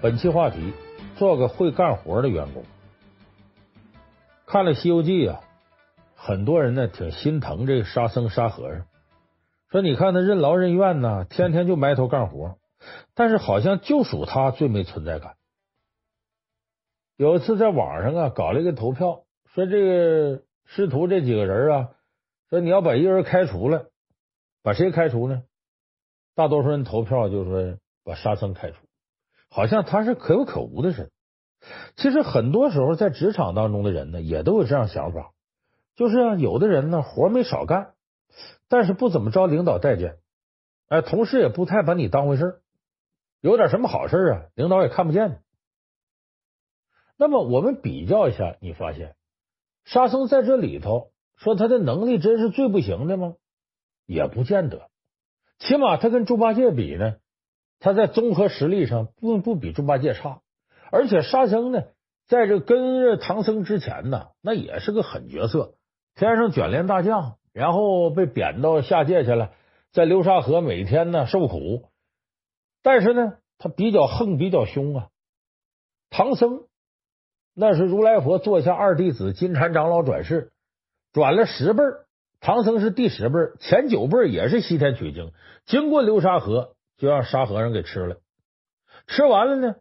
[0.00, 0.74] 本期话题：
[1.16, 2.62] 做个会干活的员工。
[4.46, 5.40] 看了《西游记》啊，
[6.14, 8.86] 很多人呢挺心疼这个沙僧沙和尚，
[9.70, 12.58] 说你看他任劳任怨呐，天天就埋头干活，
[13.16, 15.34] 但是好像就属他最没存在感。
[17.16, 21.88] 有一次在网上啊搞了一个投票，说这个师徒这几个人啊，
[22.50, 23.90] 说你要把一个人开除了，
[24.62, 25.42] 把谁开除呢？
[26.36, 28.76] 大多数人投票就是说把沙僧开除。
[29.50, 31.10] 好像他是可有可无的人。
[31.96, 35.32] 其实很多时候在职场当中的人呢，也都有这样想法，
[35.96, 37.94] 就是有的人呢活没少干，
[38.68, 40.18] 但是不怎么招领导待见，
[40.88, 42.60] 哎，同事也不太把你当回事，
[43.40, 45.42] 有点什么好事啊，领导也看不见。
[47.16, 49.16] 那么我们比较一下，你发现
[49.84, 53.34] 沙僧在这里头说他的能力真是最不行的吗？
[54.06, 54.88] 也不见得，
[55.58, 57.16] 起码他跟猪八戒比呢。
[57.80, 60.40] 他在综合实力上不不比猪八戒差，
[60.90, 61.84] 而且沙僧呢，
[62.26, 65.74] 在这跟着唐僧之前呢，那也是个狠角色，
[66.16, 69.52] 天上卷帘大将，然后被贬到下界去了，
[69.92, 71.84] 在流沙河每天呢受苦，
[72.82, 75.08] 但是呢，他比较横，比较凶啊。
[76.10, 76.64] 唐僧
[77.54, 80.50] 那是如来佛座下二弟子金蝉长老转世，
[81.12, 82.06] 转了十辈儿，
[82.40, 85.32] 唐僧是第十辈，前九辈也是西天取经，
[85.64, 86.74] 经过流沙河。
[86.98, 88.16] 就让沙和尚给吃了，
[89.06, 89.76] 吃完了呢，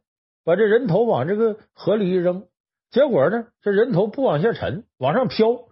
[0.46, 2.48] 把这人头往这个河里一扔，
[2.92, 5.68] 结果呢，这人头不往下沉，往上飘。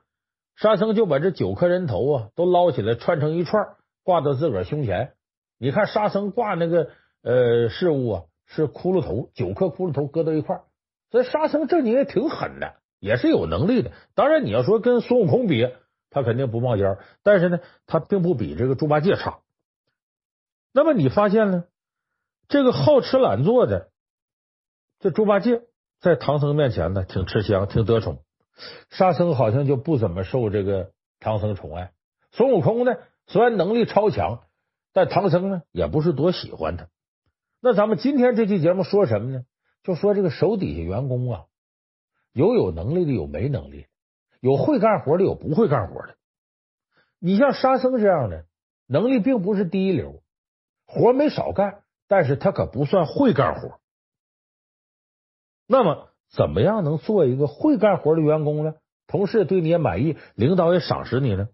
[0.55, 5.13] 沙僧就把这九颗人头啊都捞起来，串成一串，挂到自个儿胸前。
[5.59, 6.89] 你看沙僧挂那个
[7.21, 10.61] 呃饰物啊，是骷髅头，九颗骷髅头搁到一块。
[11.11, 13.91] 所以沙僧这你也挺狠的，也是有能力的。
[14.15, 15.69] 当然你要说跟孙悟空比，
[16.09, 19.39] 他肯定不冒尖，但是呢，他并不比这个猪八戒差。
[20.75, 21.63] 那么你发现呢？
[22.49, 23.91] 这个好吃懒做的
[24.99, 25.61] 这猪八戒
[26.01, 28.21] 在唐僧面前呢，挺吃香，挺得宠。
[28.89, 31.93] 沙僧好像就不怎么受这个唐僧宠爱。
[32.33, 34.43] 孙悟空呢，虽然能力超强，
[34.91, 36.89] 但唐僧呢也不是多喜欢他。
[37.61, 39.45] 那咱们今天这期节目说什么呢？
[39.81, 41.45] 就说这个手底下员工啊，
[42.33, 43.87] 有有能力的，有没能力的，
[44.41, 46.17] 有会干活的，有不会干活的。
[47.19, 48.45] 你像沙僧这样的，
[48.87, 50.21] 能力并不是第一流。
[50.85, 53.79] 活没少干，但是他可不算会干活。
[55.67, 58.75] 那么，怎么样能做一个会干活的员工呢？
[59.07, 61.49] 同事对你也满意，领导也赏识你呢？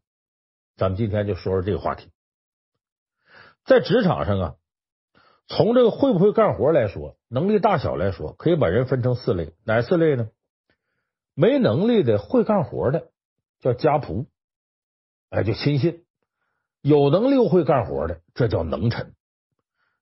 [0.78, 2.12] 咱们今天就说说这个话题。
[3.66, 4.56] 在职场上啊，
[5.48, 9.54] 从这个会不会干活来说，能力大小来说，可以把人分成四类。
[9.66, 10.30] 哪四类呢？
[11.34, 13.10] 没能力的会干活的
[13.60, 14.26] 叫家仆，
[15.30, 16.04] 哎，就亲信；
[16.82, 19.14] 有能力又会干活的，这叫能臣；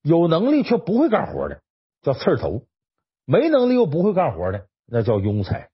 [0.01, 1.62] 有能力却不会干活的
[2.01, 2.65] 叫刺头；
[3.25, 5.69] 没能力又不会干活的，那叫庸才。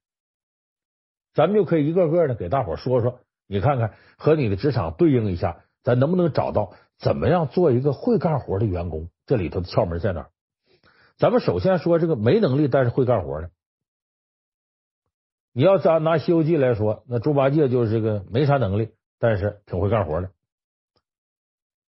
[1.34, 9.10] 咱们就可以一个个的给大伙说说，你看看和你的职场对应一下，咱能不能找到怎么样做一个会干活的员工？
[9.26, 10.30] 这里头的窍门在哪？
[11.18, 13.50] 咱们首先说这个没能力但是会干活的。
[15.54, 20.32] 你要咱拿《西游记》来说，那猪八戒就是这个没啥能力，但是挺会干活的。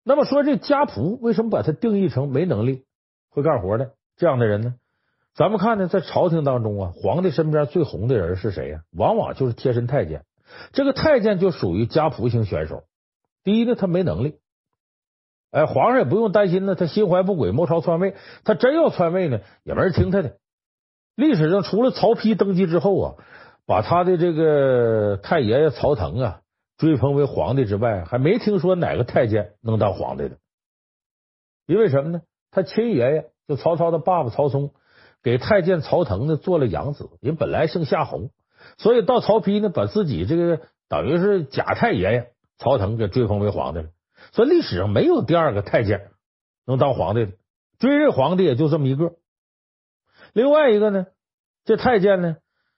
[0.04, 2.84] 那么说这家仆为什么把他定义成没能力、
[3.30, 4.76] 会干活的这样的人呢？
[5.36, 8.82] 咱们看呢，在朝廷当中啊，皇帝身边最红的人是谁呀？
[8.92, 10.24] 往往就是贴身太监。
[10.74, 12.84] 这个太监就属于家仆型选手。
[13.44, 14.40] 第一呢，他没能力，
[15.52, 18.16] 哎，皇上也不用担心呢，他心怀不轨，谋朝篡位。
[18.44, 20.38] 他真要篡位呢，也没人听他的。
[21.16, 23.16] 历史上除了曹丕登基之后啊。
[23.66, 26.42] 把他的这个太爷爷曹腾啊
[26.80, 30.38] 追封为皇帝之外，还没听说哪个太监能当皇帝的。
[31.68, 32.22] 因为什么呢？
[32.50, 34.72] 他亲爷爷就曹操的爸爸曹冲
[35.22, 38.32] 给太监曹腾呢做了养子，人本来姓夏侯，
[38.78, 43.90] 所以到曹丕呢把自己这个等于是假太爷爷曹腾给追封为皇帝了。
[44.32, 46.10] 所以历史上没有第二个太监
[46.66, 47.34] 能当皇帝的，
[47.78, 49.14] 追认皇帝也就这么一个。
[50.34, 51.08] 另外一个呢，
[51.66, 52.38] 这太监呢。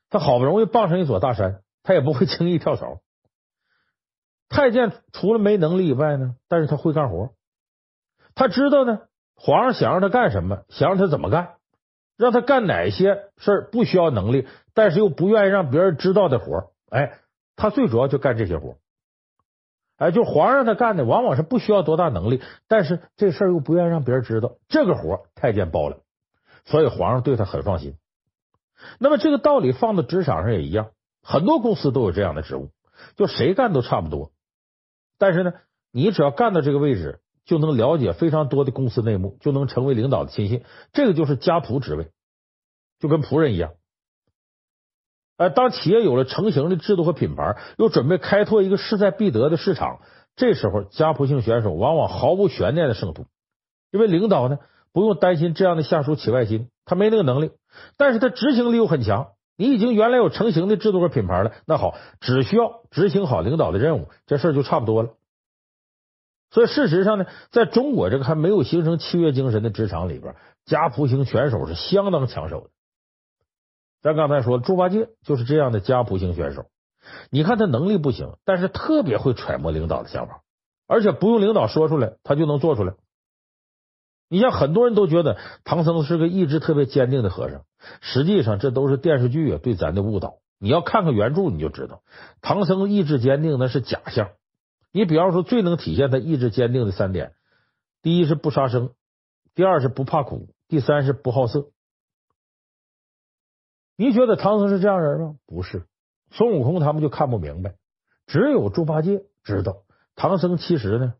[0.10, 3.00] 他好不容易傍上一座大山，他也不会轻易跳槽。
[4.52, 7.30] 太监除了没能力以外呢，但是他会干活。
[8.36, 9.00] 他知道呢，
[9.34, 11.56] 皇上想让他干什么，想让他怎么干，
[12.18, 16.74] 让他干哪些事儿不需要能力，但是又不愿意让别人知道的活。
[16.90, 17.18] 哎，
[17.56, 18.76] 他最主要就干这些活。
[19.96, 26.00] 哎，就皇上他干的，往往是不需要多大能力，但是这事儿又不愿意让别人知道，这个活太监包了，
[26.66, 27.96] 所以皇上对他很放心。
[29.00, 30.92] 那么这个道理放到职场上也一样，
[31.24, 32.70] 很多公司都有这样的职务，
[33.16, 34.32] 就谁干都差不多。
[35.22, 35.54] 但是呢，
[35.92, 40.64] 你只要干到这个位置，就能了解非常多的公司内幕，就能成为领导的亲信。
[40.94, 42.10] 这个就是家仆职位，
[42.98, 43.74] 就跟仆人一样。
[45.38, 50.00] 哎，当企业有了成型的制度和品牌，又准备开拓一个势在必得的市场，
[50.36, 53.28] 这时候家仆性选手往往毫无悬念的胜出，
[53.92, 54.58] 因为领导呢
[54.92, 57.52] 不用担心这样的下属起外心，他没那个能力。
[57.96, 65.12] 但是他执行力又很强，你已经原来有成型的制度和品牌了，那好，只需要执行好领导的任务，这事儿就差不多了。
[66.50, 72.70] 所以事实上呢，在中国这个还没有形成契约精神的职场里边，家仆型选手是相当抢手的。
[74.02, 76.66] 咱刚才说，猪八戒就是这样的家仆型选手。
[77.30, 80.42] 你看他能力不行，但是特别会揣摩领导的想法，
[80.88, 82.96] 而且不用领导说出来，他就能做出来。
[84.32, 87.66] 你像很多人都觉得唐僧是个意志特别坚定的和尚，
[88.00, 90.38] 实际上这都是电视剧啊对咱的误导。
[90.58, 92.02] 你要看看原著，你就知道
[92.42, 94.30] 唐僧意志坚定那是假象。
[94.94, 97.34] 你比方说，最能体现他意志坚定的三点：
[98.02, 98.94] 第一是不杀生，
[99.54, 101.70] 第二是不怕苦，第三是不好色。
[103.98, 105.36] 你觉得唐僧是这样人吗？
[105.46, 105.86] 不是，
[106.32, 107.76] 孙悟空他们就看不明白，
[108.28, 109.84] 只有猪八戒知道
[110.16, 111.16] 唐僧其实呢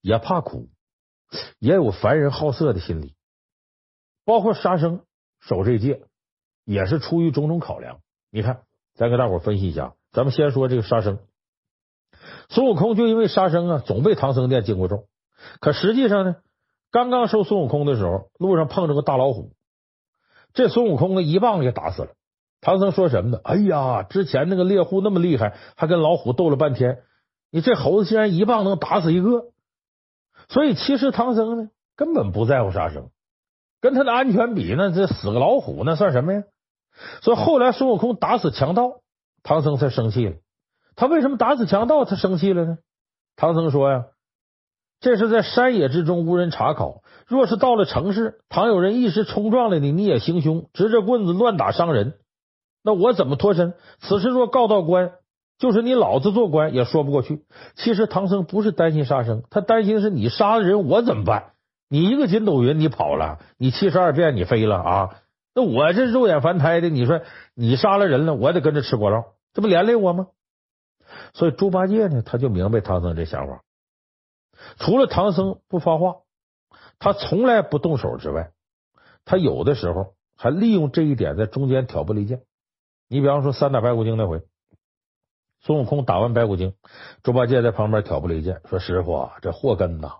[0.00, 0.70] 也怕苦。
[1.58, 3.14] 也有凡人好色的心理，
[4.24, 5.04] 包括杀生
[5.40, 6.02] 守这戒，
[6.64, 8.00] 也是出于种种考量。
[8.30, 8.62] 你看，
[8.94, 9.94] 咱给大伙分析一下。
[10.12, 11.18] 咱们先说这个杀生，
[12.48, 15.06] 孙悟空就因为杀生啊，总被唐僧念紧箍咒。
[15.60, 16.36] 可实际上呢，
[16.90, 19.52] 刚刚收孙悟空的时候，路上碰着个大老虎，
[20.52, 22.10] 这孙悟空呢一棒子给打死了。
[22.60, 23.40] 唐僧说什么呢？
[23.42, 27.02] 哎呀，之前那个猎户那么厉害，还跟老虎斗了半天，
[27.50, 29.46] 你这猴子竟然一棒能打死一个。
[30.48, 33.10] 所以，其实唐僧呢根本不在乎杀生，
[33.80, 36.44] 跟他的安全比，那这死个老虎那算什么呀？
[37.22, 39.00] 所以后来孙悟空打死强盗，
[39.42, 40.36] 唐僧才生气了。
[40.94, 42.78] 他为什么打死强盗他生气了呢？
[43.34, 44.04] 唐僧说呀
[45.00, 52.18] ：“这是在山野之中无人查考，若是到了城市，倘有人一时冲撞了你，你也行凶，执着棍子乱打伤人，
[52.84, 53.72] 那我怎么脱身？
[54.00, 55.12] 此时若告到官。”
[55.62, 57.44] 就是你老子做官也说不过去。
[57.76, 61.52] 其实唐僧不是担心杀生，他担心的是你杀了人我怎么办？
[61.88, 65.10] 你一个筋斗云你跑了，你七十二变你飞了啊？
[65.54, 67.20] 那我这肉眼凡胎的，你说
[67.54, 70.26] 你杀了人了，我得跟着吃果肉，这不连累我吗？
[71.32, 73.62] 所以猪八戒呢，他就明白唐僧这想法。
[74.78, 76.16] 除了唐僧不发话，
[76.98, 78.50] 他从来不动手之外，
[79.24, 82.40] 他有的时候还利用这一点在中间挑拨离间。
[83.08, 84.42] 你比方说三打白骨精那回。
[85.64, 86.74] 孙悟空打完白骨精，
[87.22, 90.14] 猪八戒在旁边挑拨离间，说：“师傅，啊这祸根呐！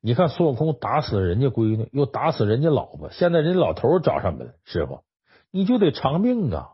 [0.00, 5.02] 你看孙悟空打死人家闺女，又打死人家老婆，现在人家老头找上门，师傅
[5.52, 6.70] 你就得偿命啊！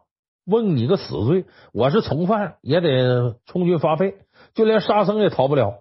[0.47, 4.15] 问你个死罪，我是从犯，也得充军发配，
[4.55, 5.81] 就连沙僧也逃不了。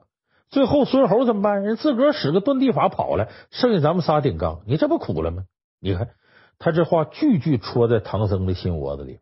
[0.50, 1.64] 最后孙猴怎么办？
[1.64, 5.44] 人自个儿使个遁地法跑了，剩下咱们仨顶缸，你这不苦了吗？
[5.80, 6.10] 你看
[6.60, 9.22] 他这话句句戳在唐僧的心窝子里边。”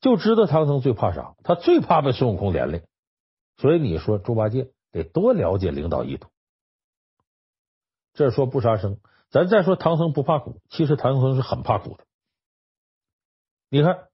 [0.00, 2.82] 就知道唐僧最怕啥，他最怕被孙悟空连累，
[3.56, 6.28] 所以你说猪八戒得多了解领导意图。
[8.12, 8.98] 这说不杀生，
[9.30, 12.04] 咱再说唐僧不怕苦，其实唐僧是很怕苦的。
[13.70, 14.04] 你看，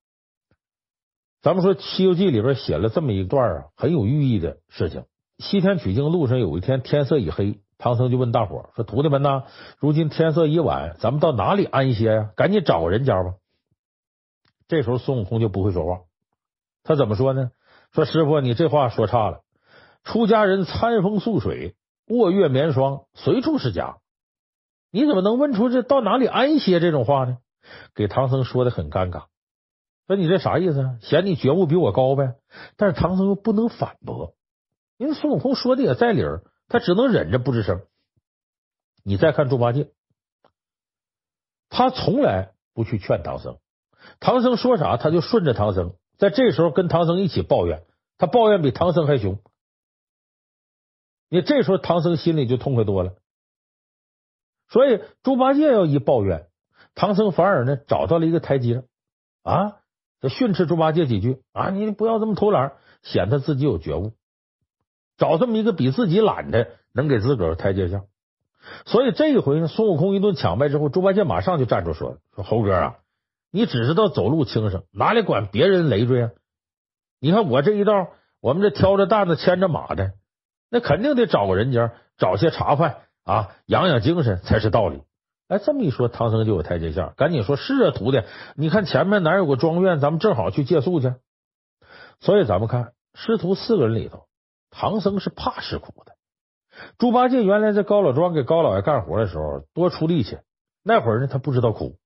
[1.43, 5.05] 咱们说《西游记》里边写了这么一段啊，很有寓意的事情。
[5.39, 9.45] 西天取经路上有一天天色已黑，唐僧就问大伙说：“徒弟们呐，
[9.79, 12.31] 如今天色已晚，咱们到哪里安歇呀？
[12.37, 13.35] 赶紧找个人家吧。”
[14.71, 16.03] 这时候孙悟空就不会说话，
[16.85, 17.51] 他怎么说呢？
[17.91, 19.43] 说师傅，你这话说差了。
[20.05, 21.75] 出家人餐风宿水，
[22.07, 23.99] 卧月眠霜，随处是家。
[24.93, 27.39] 你怎么能问出这到哪里安歇这种话呢？
[27.97, 29.25] 给唐僧说的很尴尬。
[30.07, 30.99] 说你这啥意思？
[31.03, 32.37] 嫌你觉悟比我高呗？
[32.77, 34.37] 但是唐僧又不能反驳，
[34.99, 37.81] 因为孙悟空说的也在理儿，他只能忍着不吱声。
[39.03, 39.91] 你再看猪八戒，
[41.69, 43.59] 他从来不去劝唐僧。
[44.21, 45.95] 唐僧说啥，他就顺着唐僧。
[46.19, 47.83] 在这时候，跟唐僧一起抱怨，
[48.19, 49.39] 他抱怨比唐僧还凶。
[51.29, 53.15] 你这时候，唐僧心里就痛快多了。
[54.69, 56.47] 所以，猪八戒要一抱怨，
[56.95, 58.85] 唐僧反而呢找到了一个台阶
[59.43, 59.79] 啊，
[60.21, 62.73] 他训斥猪八戒几句啊，你不要这么偷懒，
[63.03, 64.13] 显得自己有觉悟，
[65.17, 68.05] 找这么一个比自己懒的，能给自个儿台阶下。
[68.85, 72.97] 所以这一回呢，孙悟空一顿抢败之后，猪八戒马上就站住说：“说猴哥啊。”
[73.51, 76.31] 你只知道走路轻省，哪里管别人累赘啊？
[77.21, 78.09] 你看我这一道，
[78.41, 80.13] 我们这挑着担子牵着马的，
[80.71, 85.03] 那肯定得找个人家，找些茶饭啊，养养精神才是道理。
[85.49, 88.23] 哎，这么一说，唐僧就有台阶下，赶紧说：“是啊，徒弟，
[88.55, 91.13] 你看前面哪有个庄院，咱们正好去借宿去。”
[92.21, 94.29] 所以咱们看师徒四个人里头，
[94.71, 96.13] 唐僧是怕吃苦的。
[96.99, 100.39] 猪八戒原来在高老庄给高老爷干活的时候多出力气，
[100.85, 101.97] 那会儿呢他不知道苦。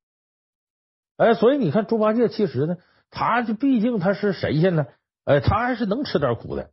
[1.17, 2.77] 哎，所以你看，猪八戒其实呢，
[3.11, 4.87] 他就毕竟他是神仙呢，
[5.25, 6.71] 哎，他还是能吃点苦的。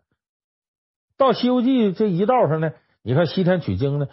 [1.17, 2.73] 到《西游记》这一道上呢，
[3.03, 4.07] 你看西天取经呢，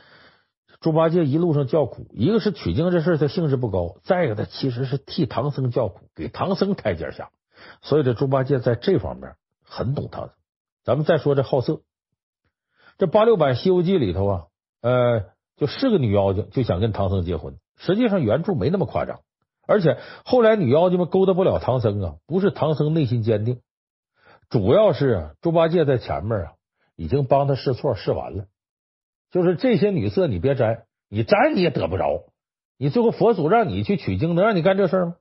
[0.80, 7.30] 猪八戒一路上叫苦，一个是取经这事他兴致不高，再一个他其实是替唐僧叫苦，给唐僧台阶下。
[7.80, 10.34] 所以这猪八戒在这方面很懂唐僧。
[10.84, 11.80] 咱们再说这好色，
[12.98, 14.44] 这八六版《西游记》里头啊，
[14.82, 15.24] 呃，
[15.56, 19.20] 就是个女妖精就想跟唐僧结婚，实际上原著没那么夸张。
[19.68, 23.60] 而且后来女妖精们勾搭不了唐僧啊，不是唐僧内心坚定，
[24.48, 26.52] 主要是猪八戒在前面啊，
[26.96, 28.46] 已经帮他试错试完了。
[29.30, 32.24] 就是这些女色你别沾，你沾你也得不着。
[32.78, 35.16] 你最后佛祖让你去取经，能让你干这事吗？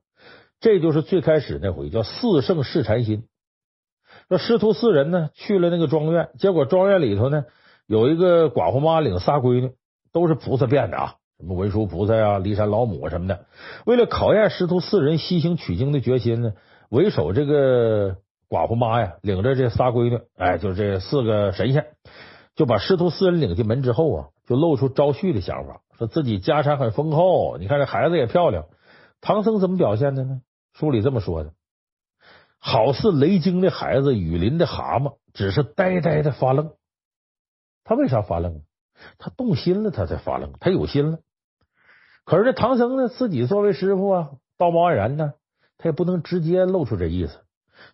[0.60, 3.28] 这就是最开始那回叫四圣试禅心。
[4.28, 7.44] 说师徒四人呢去了那个庄院，结果庄院里头呢
[7.86, 9.72] 有一个寡妇妈领仨闺女，
[10.10, 11.16] 都是菩萨变的啊。
[11.38, 13.46] 什么文殊菩萨呀、骊山老母什么的，
[13.86, 16.54] 为了考验师徒四人西行取经的决心呢，
[16.90, 18.16] 为首这个
[18.48, 21.86] 寡妇妈呀，领着这仨闺女，哎，就这四个神仙，
[22.56, 28.64] 就把师徒四人领进门之后啊，就露出招婿的想法，说自己家产很丰厚，你看这孩子也漂亮。
[29.20, 30.40] 唐僧怎么表现的呢？
[30.72, 31.52] 书里这么说的：
[32.58, 36.72] 好似雷惊的孩子，雨淋的蛤蟆，只是呆呆的发愣。
[37.84, 38.62] 他为啥发愣？
[39.18, 40.54] 他动心了，他才发愣。
[40.58, 41.20] 他有心了。
[42.28, 45.32] 可是这唐僧呢，自己作为师傅啊，道貌岸然呢，
[45.78, 47.38] 他也不能直接露出这意思。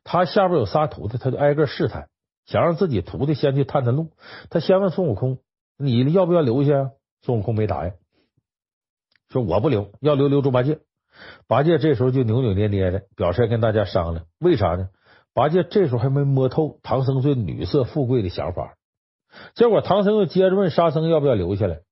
[0.03, 2.09] 他下边有仨徒弟，他就挨个试探，
[2.45, 4.11] 想让自己徒弟先去探探路。
[4.51, 5.39] 他先问孙悟空
[5.79, 6.91] ：“你要不要留下？”
[7.23, 7.93] 孙悟空没答应，
[9.29, 10.81] 说：“我不留，要留留猪八戒。”
[11.47, 14.27] 八戒这时候就扭扭捏捏的，表示跟大家商量。
[14.41, 14.89] 为啥呢？
[15.33, 18.75] 八戒这时候还没摸透唐僧对女色富贵的想法。
[19.55, 21.83] 结果唐僧又接着问沙僧要不要留下来。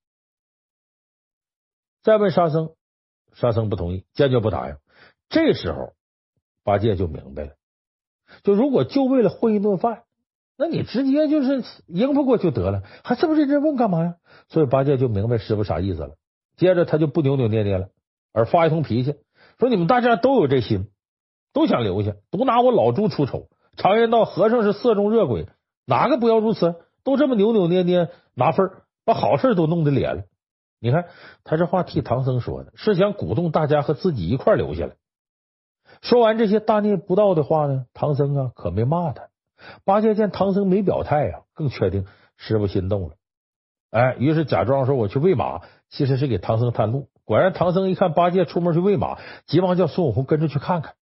[2.02, 2.70] 再问沙僧，
[3.32, 4.76] 沙僧不同意，坚决不答应。
[5.28, 5.92] 这时候，
[6.64, 7.50] 八戒就明白了，
[8.42, 10.02] 就如果就为了混一顿饭，
[10.56, 14.16] 那你直接就是应付过就得了，还这么认真问干嘛呀？
[14.48, 16.16] 所以八戒就明白师傅啥意思了。
[16.56, 17.88] 接着他就不扭扭捏捏了，
[18.32, 19.14] 而发一通脾气，
[19.58, 20.90] 说你们大家都有这心，
[21.52, 23.48] 都想留下，独拿我老猪出丑。
[23.76, 25.46] 常言道，和尚是色中热鬼，
[25.86, 26.74] 哪个不要如此？
[27.04, 30.24] 都这么扭扭捏捏拿分儿，把好事都弄得咧了。
[30.82, 31.06] 你看
[31.44, 34.96] 他这话替唐僧说的，是想鼓动大家和自己一块留下来。
[36.00, 39.28] 说完这些大逆不道的话呢，唐僧啊可没骂他，
[39.84, 42.04] 八戒见唐僧没表态啊，更确定
[42.36, 43.14] 师傅心动了。
[43.92, 47.06] 哎，于是假装说我去喂马，其实是给唐僧探路。
[47.24, 50.94] 果然，唐僧一看八戒出门去喂马，急忙叫孙悟空跟着去看看。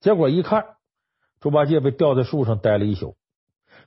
[0.00, 0.64] 结果一看，
[1.40, 3.16] 猪八戒被吊在树上待了一宿。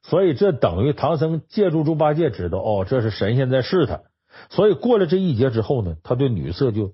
[0.03, 4.01] 所以这等于唐僧借助猪八戒知道哦，这是神仙在试他。
[4.49, 6.93] 所以过了这一劫之后呢，他对女色就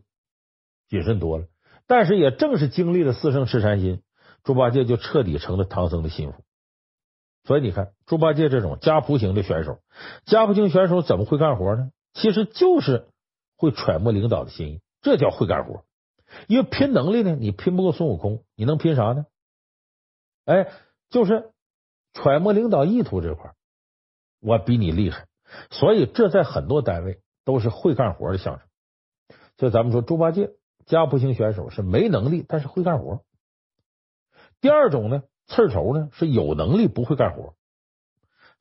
[0.90, 1.46] 谨慎多了。
[1.86, 4.02] 但是也正是经历了四圣试禅心，
[4.44, 6.44] 猪八戒就彻底成了唐僧的心腹。
[7.44, 9.80] 所以你看，猪八戒这种家仆型的选手，
[10.26, 11.92] 家仆型选手怎么会干活呢？
[12.14, 13.08] 其实就是
[13.58, 15.84] 会揣摩领导的心意，这叫会干活。
[16.48, 19.26] 因为拼能力呢，你拼不过孙悟空，你能拼啥呢？
[20.46, 20.72] 哎，
[21.10, 21.52] 就是
[22.14, 23.54] 揣摩领导意图这块，
[24.40, 25.28] 我比你厉害。
[25.70, 28.68] 所以这在很多单位都是会干活的相声。
[29.58, 30.52] 就咱们说，猪八戒
[30.86, 33.22] 家不行选手是没能力，但是会干活。
[34.62, 35.24] 第二种呢？
[35.46, 37.54] 刺头呢是有能力不会干活，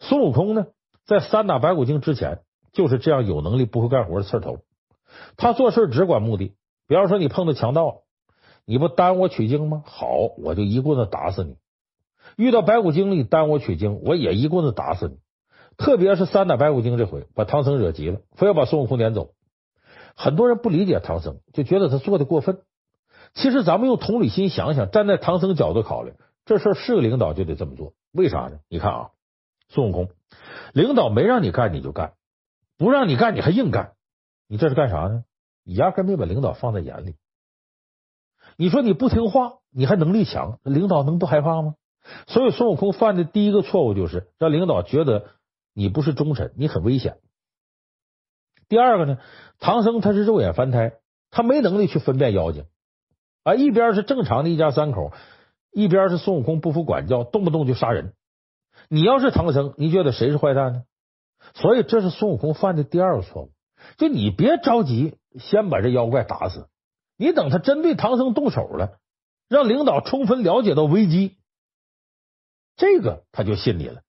[0.01, 0.67] 孙悟空呢
[1.07, 4.59] 在三打白骨精之前就是这样有能力不会干活的刺头。
[5.37, 6.57] 他做事只管目的，
[6.89, 8.03] 比方说你碰到强盗，
[8.65, 9.85] 你不耽误我取经吗？
[9.87, 10.09] 好，
[10.39, 11.57] 我就一棍子打死你。
[12.37, 15.19] 遇到白骨精你耽误我取经，我也一棍子打死你。
[15.83, 19.31] 特别是三打白骨精这回把唐僧惹急了，非要把孙悟空撵走。
[20.15, 22.61] 很多人不理解唐僧，就觉得他做的过分。
[23.35, 26.13] 其实咱们用同理心想想，站在唐僧角度考虑。
[26.45, 28.59] 这事儿是个领导就得这么做，为啥呢？
[28.69, 29.11] 你看啊，
[29.69, 30.09] 孙悟空，
[30.73, 32.13] 领导没让你干你就干，
[32.79, 33.93] 不让你干你还硬干，
[34.49, 35.25] 你这是干啥呢？
[35.65, 37.17] 你压根没把领导放在眼里。
[38.57, 41.75] 你说你不听话，你还能力强，领导能不害怕吗？
[42.27, 45.27] 所以孙悟空犯的第一个错误就是让领导觉得
[45.73, 47.19] 你不是忠臣，你很危险。
[48.69, 49.19] 第二个呢，
[49.59, 50.95] 唐僧他是肉眼凡胎，
[51.31, 52.67] 他没能力去分辨妖精
[53.43, 55.13] 啊，一边是正常的一家三口。
[55.75, 58.13] 一边是孙悟空不服管教，动不动就杀人。
[58.91, 60.85] 你要是唐僧，你觉得谁是坏蛋呢？
[61.55, 63.53] 所以这是孙悟空犯的第二个错误。
[63.97, 66.69] 就你别着急，先把这妖怪打死。
[67.17, 68.99] 你等他针对唐僧动手了，
[69.49, 71.39] 让领导充分了解到危机，
[72.77, 74.03] 这个他就信你了。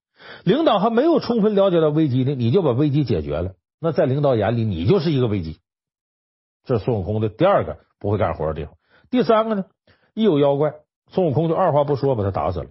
[0.43, 5.59] 领导还没有充分了解到危机呢，你就把危机解决了，那在领导眼里你就是一个危机。
[6.65, 8.75] 这是孙悟空的第二个不会干活的地方。
[9.09, 9.65] 第三个呢，
[10.13, 10.73] 一有妖怪。
[11.09, 12.67] 孙悟空就二话不说把他打死了。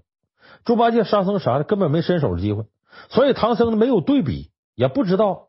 [0.65, 2.65] 猪八戒、沙僧啥的根本没伸手的机会，
[3.09, 5.49] 所以唐僧呢没有对比，也不知道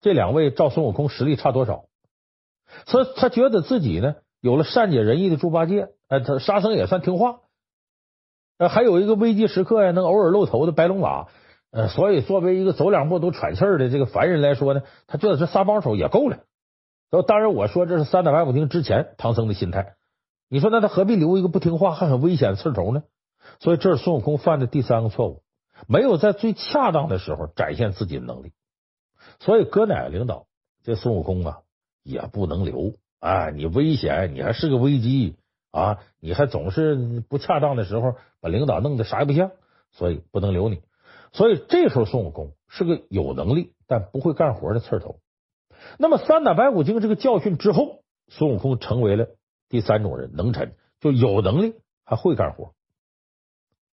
[0.00, 1.86] 这两位照孙悟空实力差多少。
[2.86, 7.40] 所以他觉得自己呢有了善解人意的猪八戒，呃，他沙僧也算听话。
[8.62, 11.26] 呃，还有一个危机时刻呀能偶尔露头的白龙马。
[11.72, 16.44] 呃，所以作为一个走两步都喘气儿的这个凡人来说呢，他觉得这仨帮手也够了。
[17.26, 19.94] 当然，我说这是三打白骨精之前唐僧的心态。
[20.48, 23.02] 你说那他何必留一个不听话还很危险的刺头呢？
[23.58, 25.42] 所以这是孙悟空犯的第三个错误，
[25.88, 28.52] 没有在最恰当的时候展现自己的能力。
[29.40, 30.46] 所以搁哪个领导，
[30.84, 31.58] 这孙悟空啊
[32.04, 33.50] 也不能留啊！
[33.50, 35.34] 你危险，你还是个危机
[35.72, 35.98] 啊！
[36.20, 39.50] 你还总是不恰当的时候把领导弄得啥也不像，
[39.90, 40.82] 所以不能留你。
[41.32, 45.18] 所以这时候孙悟空是个有能力但不会干活的刺头。
[45.98, 49.26] 那么三打白骨精这个教训之后，孙悟空成为了。
[49.68, 52.74] 第三种人能臣，就有能力还会干活。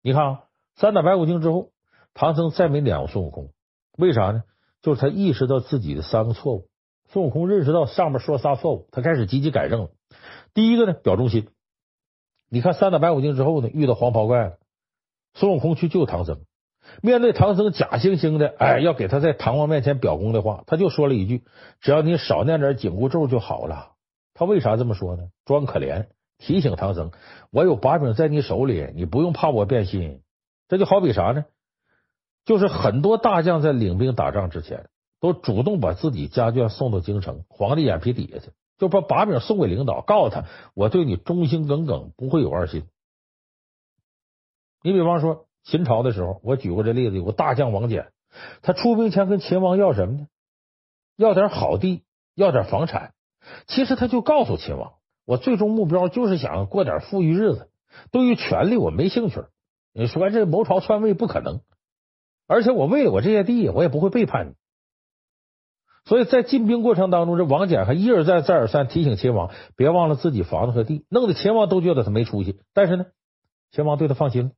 [0.03, 0.43] 你看啊，
[0.75, 1.71] 三打白骨精之后，
[2.13, 3.49] 唐僧再没撵过孙悟空，
[3.97, 4.43] 为啥呢？
[4.83, 6.69] 就是他意识到自己的三个错误。
[7.09, 9.89] 孙悟空认识到上面说仨错误，他开始积极改正了。
[10.53, 11.49] 第一个呢，表忠心。
[12.53, 14.57] 你看三打白骨精之后呢，遇到黄袍怪了，
[15.33, 16.41] 孙悟空去救唐僧，
[17.01, 21.41] 面对唐僧假惺惺的哎要给他在唐王面前表功的话，他就说了一句
[21.81, 23.93] ：“只要你少念点紧箍咒就好了。”
[24.35, 25.29] 他为啥这么说呢？
[25.45, 26.05] 装可怜，
[26.37, 27.09] 提醒唐僧
[27.49, 30.21] ：“我有把柄在你手里，你不用怕我变心。”
[30.69, 31.45] 这就好比啥呢？
[32.45, 34.89] 就是很多大将在领兵打仗之前，
[35.19, 40.45] 都主动把自己家眷送到京城皇帝眼皮底下去，就把把柄送给领导，告诉他
[40.75, 42.87] ：“我对你忠心耿耿，不会有二心。”
[44.83, 48.07] 你比方说秦朝的时候，我举过这例子，有个大将王翦，
[48.61, 50.27] 他出兵前跟秦王要什么呢？
[51.15, 52.03] 要点好地，
[52.35, 53.13] 要点房产。
[53.67, 54.93] 其实他就告诉秦王，
[55.25, 57.69] 我最终目标就是想过点富裕日子，
[58.11, 59.43] 对于权力我没兴趣。
[59.93, 61.61] 你说这谋朝篡位不可能，
[62.47, 64.55] 而且我为了我这些地，我也不会背叛你。
[66.05, 72.59] 所以在进兵过程当中，这王翦还一而再再而三提醒秦王，别忘了自己房子和地，弄得秦王都觉得他没出息。
[72.73, 73.05] 但是呢，
[73.71, 74.51] 秦王对他放心了，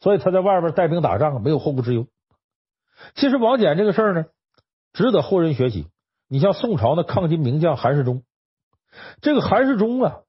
[0.00, 2.06] 所以他在外边带兵打仗没有后顾之忧。
[3.14, 4.26] 其实王翦这个事儿呢，
[4.92, 5.86] 值得后人学习。
[6.28, 8.24] 你像宋朝的抗金名将韩世忠，
[9.22, 10.20] 这个韩世忠啊，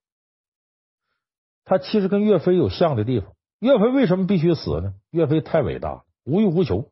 [1.65, 3.34] 他其实跟岳飞有像的地方。
[3.59, 4.93] 岳飞为什么必须死呢？
[5.11, 6.91] 岳飞太伟大，无欲无求，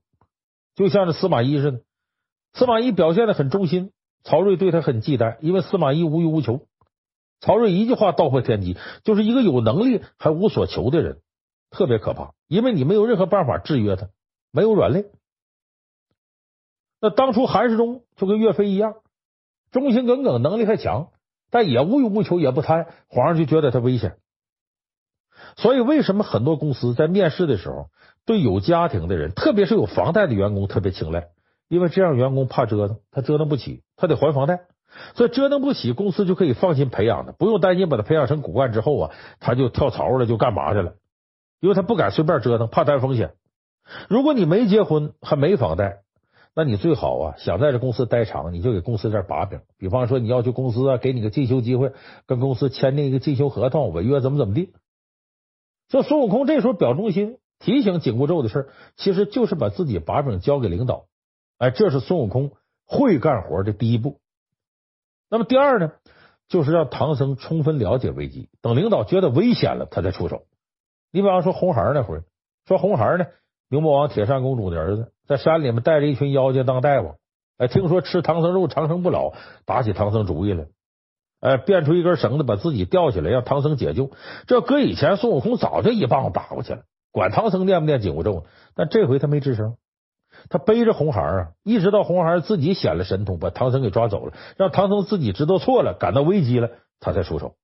[0.75, 1.81] 就像这司马懿似的。
[2.53, 3.91] 司马懿表现的很忠心，
[4.23, 6.67] 曹睿对他很忌惮，因为司马懿无欲无求。
[7.39, 11.19] 曹睿一句话道破天机，就是一个有能力还无所求的人，
[11.71, 14.07] 特别可怕，因为你没有任何办法制约他，
[14.51, 15.05] 没有软肋。
[17.01, 18.95] 那当初韩世忠就跟岳飞一样，
[19.71, 21.09] 忠心耿耿，能力还强，
[21.49, 24.17] 但也无欲无求，也不贪，皇上就觉得他危险。
[25.57, 27.89] 所以，为什么很多公司在面试的时候，
[28.25, 31.27] 对有家庭的人，特别是有房贷的员工特别青睐？
[31.73, 34.67] 因为这样员工怕折腾，他折腾不起，他得还房贷，
[35.15, 40.93] 所以折腾不起，公司就可以放心培养他，不用担心把他培养成骨干之后啊，他就跳槽了，就干嘛去了？
[41.59, 43.33] 因为他不敢随便折腾，怕担风险。
[44.07, 46.01] 如果你没结婚还没房贷，
[46.53, 51.91] 那你最好啊，想在这公司待长，你就给公司点把柄，比方说你要去公司啊，给你个进修机会，
[52.27, 54.73] 跟公司签订一个进修合同，违约怎么怎么地。
[55.89, 61.05] 这孙悟空这时候表忠心，提醒紧箍咒的事，其实就是把自己把柄交给领导。
[61.57, 62.51] 哎，这是孙悟空
[62.85, 64.19] 会干活的第一步。
[65.29, 65.91] 那么第二呢，
[66.47, 70.43] 就是让唐僧充分了解危机，等领导觉得危险了，他再出手。
[71.11, 72.21] 你比方说红孩那会
[72.65, 73.25] 说红孩呢，
[73.69, 77.15] 牛魔王铁扇公主的儿子，在山里面带着一群妖精当大夫。
[77.57, 79.33] 哎，听说吃唐僧肉长生不老，
[79.65, 80.65] 打起唐僧主意来。
[81.39, 84.11] 哎，变出一根绳子，把自己吊起来，让唐僧解救。
[84.47, 88.45] 这搁以前，孙悟空早就一棒子打过去了，管唐僧念不念紧箍咒。
[88.75, 89.75] 但这回他没吱声，
[90.49, 97.55] 他背着红孩儿啊，一直到红孩儿自己显了神通，把唐僧给抓走了，让唐僧自己知道错了，感到危机了，他才出手。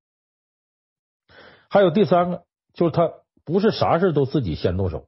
[1.70, 3.12] 还有第三个，就是他
[3.46, 5.08] 不是啥事都自己先动手，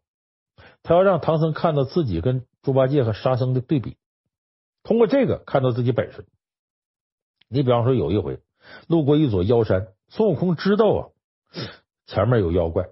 [0.84, 3.98] 他要让唐僧看到自己跟猪八戒和沙僧的对比，
[4.84, 6.26] 通过这个看到自己本事。
[7.50, 8.40] 你比方说有一回。
[8.88, 11.10] 路过一座妖山，孙悟空知道啊，
[12.06, 12.90] 前面有妖怪，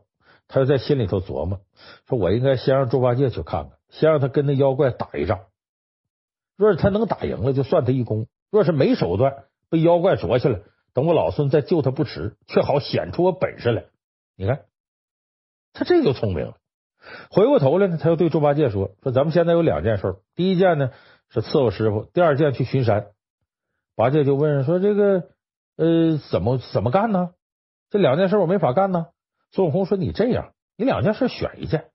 [0.48, 1.62] 他就在心里头琢磨，
[2.08, 5.42] 说我应该先让猪八戒去看看，先让他跟那妖怪打一仗。
[6.56, 10.60] 若是他能打赢了，就算他一功；若是没手段，被妖怪捉下来，
[10.94, 13.86] 等我老孙再救他不迟，却好显出我本事来。
[14.36, 14.66] 你看，
[15.74, 16.58] 他这就聪明了。
[17.32, 20.92] 回过头来呢，他又对猪八戒说：“说咱们现在有两件事，第一件呢
[21.30, 23.08] 是伺候师傅，第二件去巡山。”
[23.96, 25.30] 八戒就问说：“这个。”
[25.80, 27.34] 呃，怎么怎么干呢？
[27.90, 29.08] 这两件事我没法干呢。
[29.54, 31.90] 孙悟空说：“你这样，你两件事选一件。”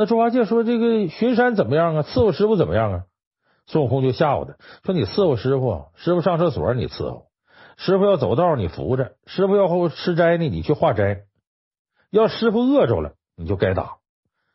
[0.00, 2.02] 那猪八戒说：“这个巡山怎么样啊？
[2.04, 3.04] 伺候师傅怎么样啊？”
[3.66, 7.26] 孙悟空就吓唬他说：“你伺候师傅，师傅上厕所你伺候，
[7.76, 11.24] 师傅要走道你扶着，师傅要后吃斋呢你去化斋。
[12.10, 13.96] 要师傅饿着了你就该打，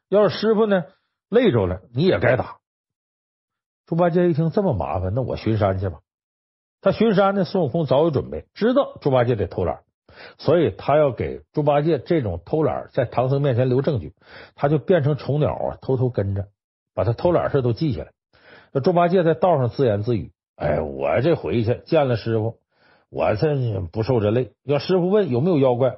[0.07, 0.85] 要是师傅呢
[1.27, 2.59] 累着了你也该打。”
[3.85, 5.99] 猪八戒一听这么麻烦，那我巡山去吧。
[6.79, 9.81] 他巡山呢，孙悟空早有准备，知道猪八戒得偷懒，
[10.38, 14.14] 所以他要给猪八戒这种偷懒在唐僧面前留证据，
[14.55, 16.47] 他就变成虫鸟啊，偷偷跟着，
[16.93, 18.11] 把他偷懒事都记下来。
[18.72, 22.57] 那猪八戒在道上自言自语：“哎，我这回去见了师傅，
[23.09, 23.55] 我这
[23.91, 24.51] 不受这累。
[24.64, 25.97] 要师傅问有没有妖怪，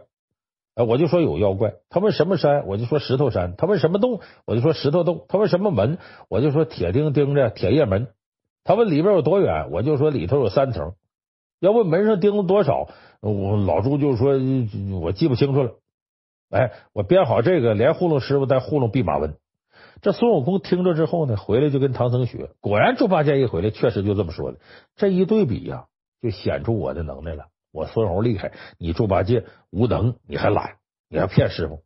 [0.75, 1.75] 哎，我就说有妖怪。
[1.89, 3.55] 他问什么山，我就说石头山。
[3.55, 5.25] 他问什么洞，我就说石头洞。
[5.29, 5.97] 他问什么门，
[6.27, 8.07] 我就说铁钉钉着铁叶门。”
[8.67, 10.93] 他问里边有多远，我就说里头有三层。
[11.59, 12.89] 要问门上钉子多少，
[13.31, 14.33] 我老朱就说
[14.99, 15.71] 我记不清楚了。
[16.49, 19.35] 哎，我编好这个，连糊弄师傅带糊弄弼马温。
[20.01, 22.51] 这孙悟空听着之后呢，回来就跟唐僧学。
[22.61, 24.59] 果然，猪八戒一回来，确实就这么说的。
[24.95, 25.85] 这一对比呀，
[26.21, 27.47] 就显出我的能耐了。
[27.71, 30.77] 我孙猴厉害，你猪八戒无能，你还懒，
[31.09, 31.81] 你还骗师傅。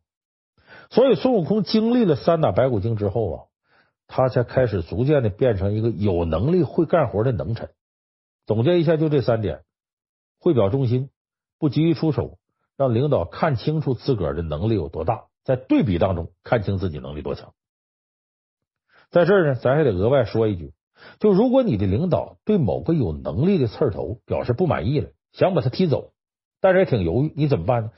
[0.90, 3.44] 所以，孙悟空经历了三打白骨精之后啊。
[4.12, 7.70] 他才开始逐渐的变成一个有能力、会干活的能臣。
[8.44, 9.60] 总结一下，就这三点：
[10.40, 11.10] 会表忠心，
[11.60, 12.38] 不急于出手，
[12.76, 17.52] 让领导看清楚自个儿的能力有多大，在对比当中看清自己能力多强。
[19.10, 20.72] 在这儿呢，咱还得额外说一句：
[21.18, 26.12] 就如果你的领导对某个有能力的刺头表示不满意了，想把他踢走，
[26.60, 27.90] 但是也挺犹豫，你怎么办呢？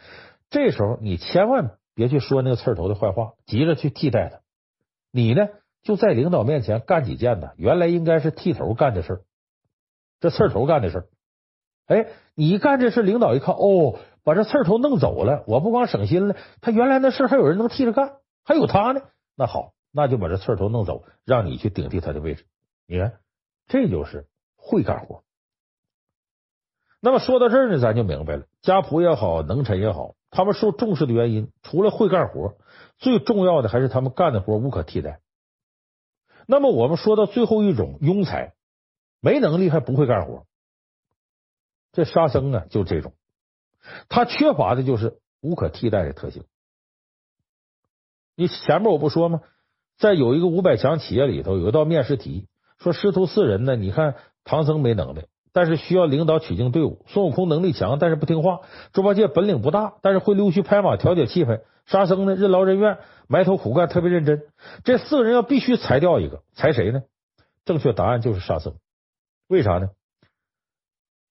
[0.51, 4.41] 这时候你千万别去说那个刺头的坏话，急着去替代他，
[5.13, 5.49] 你呢？
[5.83, 7.51] 就在领导面前干几件呢？
[7.57, 9.23] 原来应该是剃头干的事儿，
[10.21, 11.07] 这刺头干的事儿。
[11.93, 19.03] 哎，你一干这事，领导一看，哦，把这刺头弄走了，我不光省心了，他原来那事还有人能替着干，还有他呢。
[19.37, 22.45] 那好，那就把这刺头弄走，让你去顶替他的位置。
[22.87, 23.15] 你看，
[23.69, 24.27] 这就是
[24.57, 25.23] 会干活。
[27.01, 32.55] 那么说到这儿呢，咱就明白了，家仆也好，能臣也好，他们受重视的原因，除了会干活，
[32.99, 35.21] 最重要的还是他们干的活无可替代。
[36.47, 38.55] 那么我们说到最后一种庸才，
[39.21, 40.45] 没能力还不会干活，
[41.93, 43.13] 这沙僧呢就这种，
[44.09, 46.45] 他缺乏的就是无可替代的特性。
[48.35, 49.43] 你前面我不说吗？
[49.99, 58.63] 在有一个五百强企业里头，有一道面试题，说师徒四人呢，你看唐僧没能耐，但是需要领导取经队伍；孙悟空能力强，但是不听话；
[58.93, 64.43] 猪八戒本领不大，但是会溜须拍马调节气氛；沙僧呢任劳任怨，埋头苦干，特别认真。
[64.83, 67.03] 这四个人要必须裁掉一个，裁谁呢？
[67.65, 68.75] 正确答案就是沙僧。
[69.47, 69.91] 为啥呢？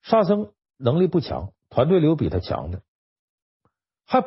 [0.02, 2.82] 沙僧能力不强，团队里有比他强的，
[4.06, 4.22] 还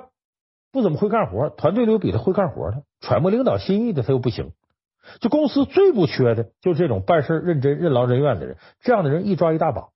[0.73, 1.51] 不怎么会干活。
[1.51, 4.53] 团队里有比他会干活的，揣摩领导心意的他又不行。
[5.21, 8.57] 就公司最不缺的，就是这种办事认真、任劳任怨的人。
[8.81, 9.91] 这样的人一抓一大把。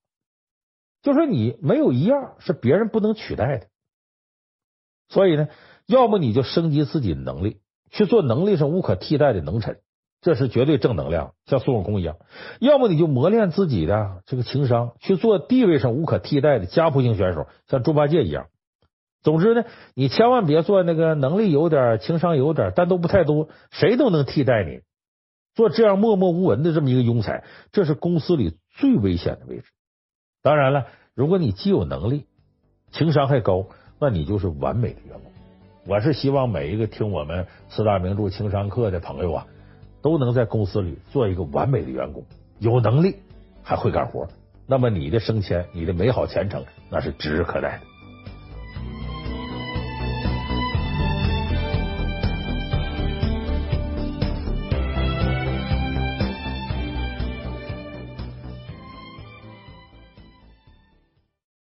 [1.00, 3.68] 就说你没有一样是别人不能取代的。
[5.08, 5.48] 所以呢，
[5.86, 7.60] 要么你就升级自己的能力，
[7.90, 9.80] 去做能力上无可替代的能臣。
[10.20, 12.16] 这是绝对正能量，像孙悟空一样；
[12.60, 18.46] 要么你就磨练自己的这个情商，去做地位上无可替代的家扑型选手，像猪八戒一样。
[19.22, 19.64] 总之呢，
[19.94, 24.80] 你千万别做那个能力有点、情商有点，但都不太多，谁都能替代你。
[25.54, 29.64] 做这样默默无闻的这么一个庸才，这是公司里最危险的位置。
[30.42, 32.26] 当然了，如果你既有能力，
[32.92, 33.66] 情商还高，
[34.00, 35.32] 那你就是完美的员工。
[35.86, 39.46] 我是希望每一个听我们四大名著情商课的朋友啊。
[40.08, 42.24] 都能在公司里做一个完美的员工，
[42.60, 43.16] 有能力
[43.62, 44.26] 还会干活，
[44.66, 47.80] 那么你的升迁，你的美好前程，那是指日可待的。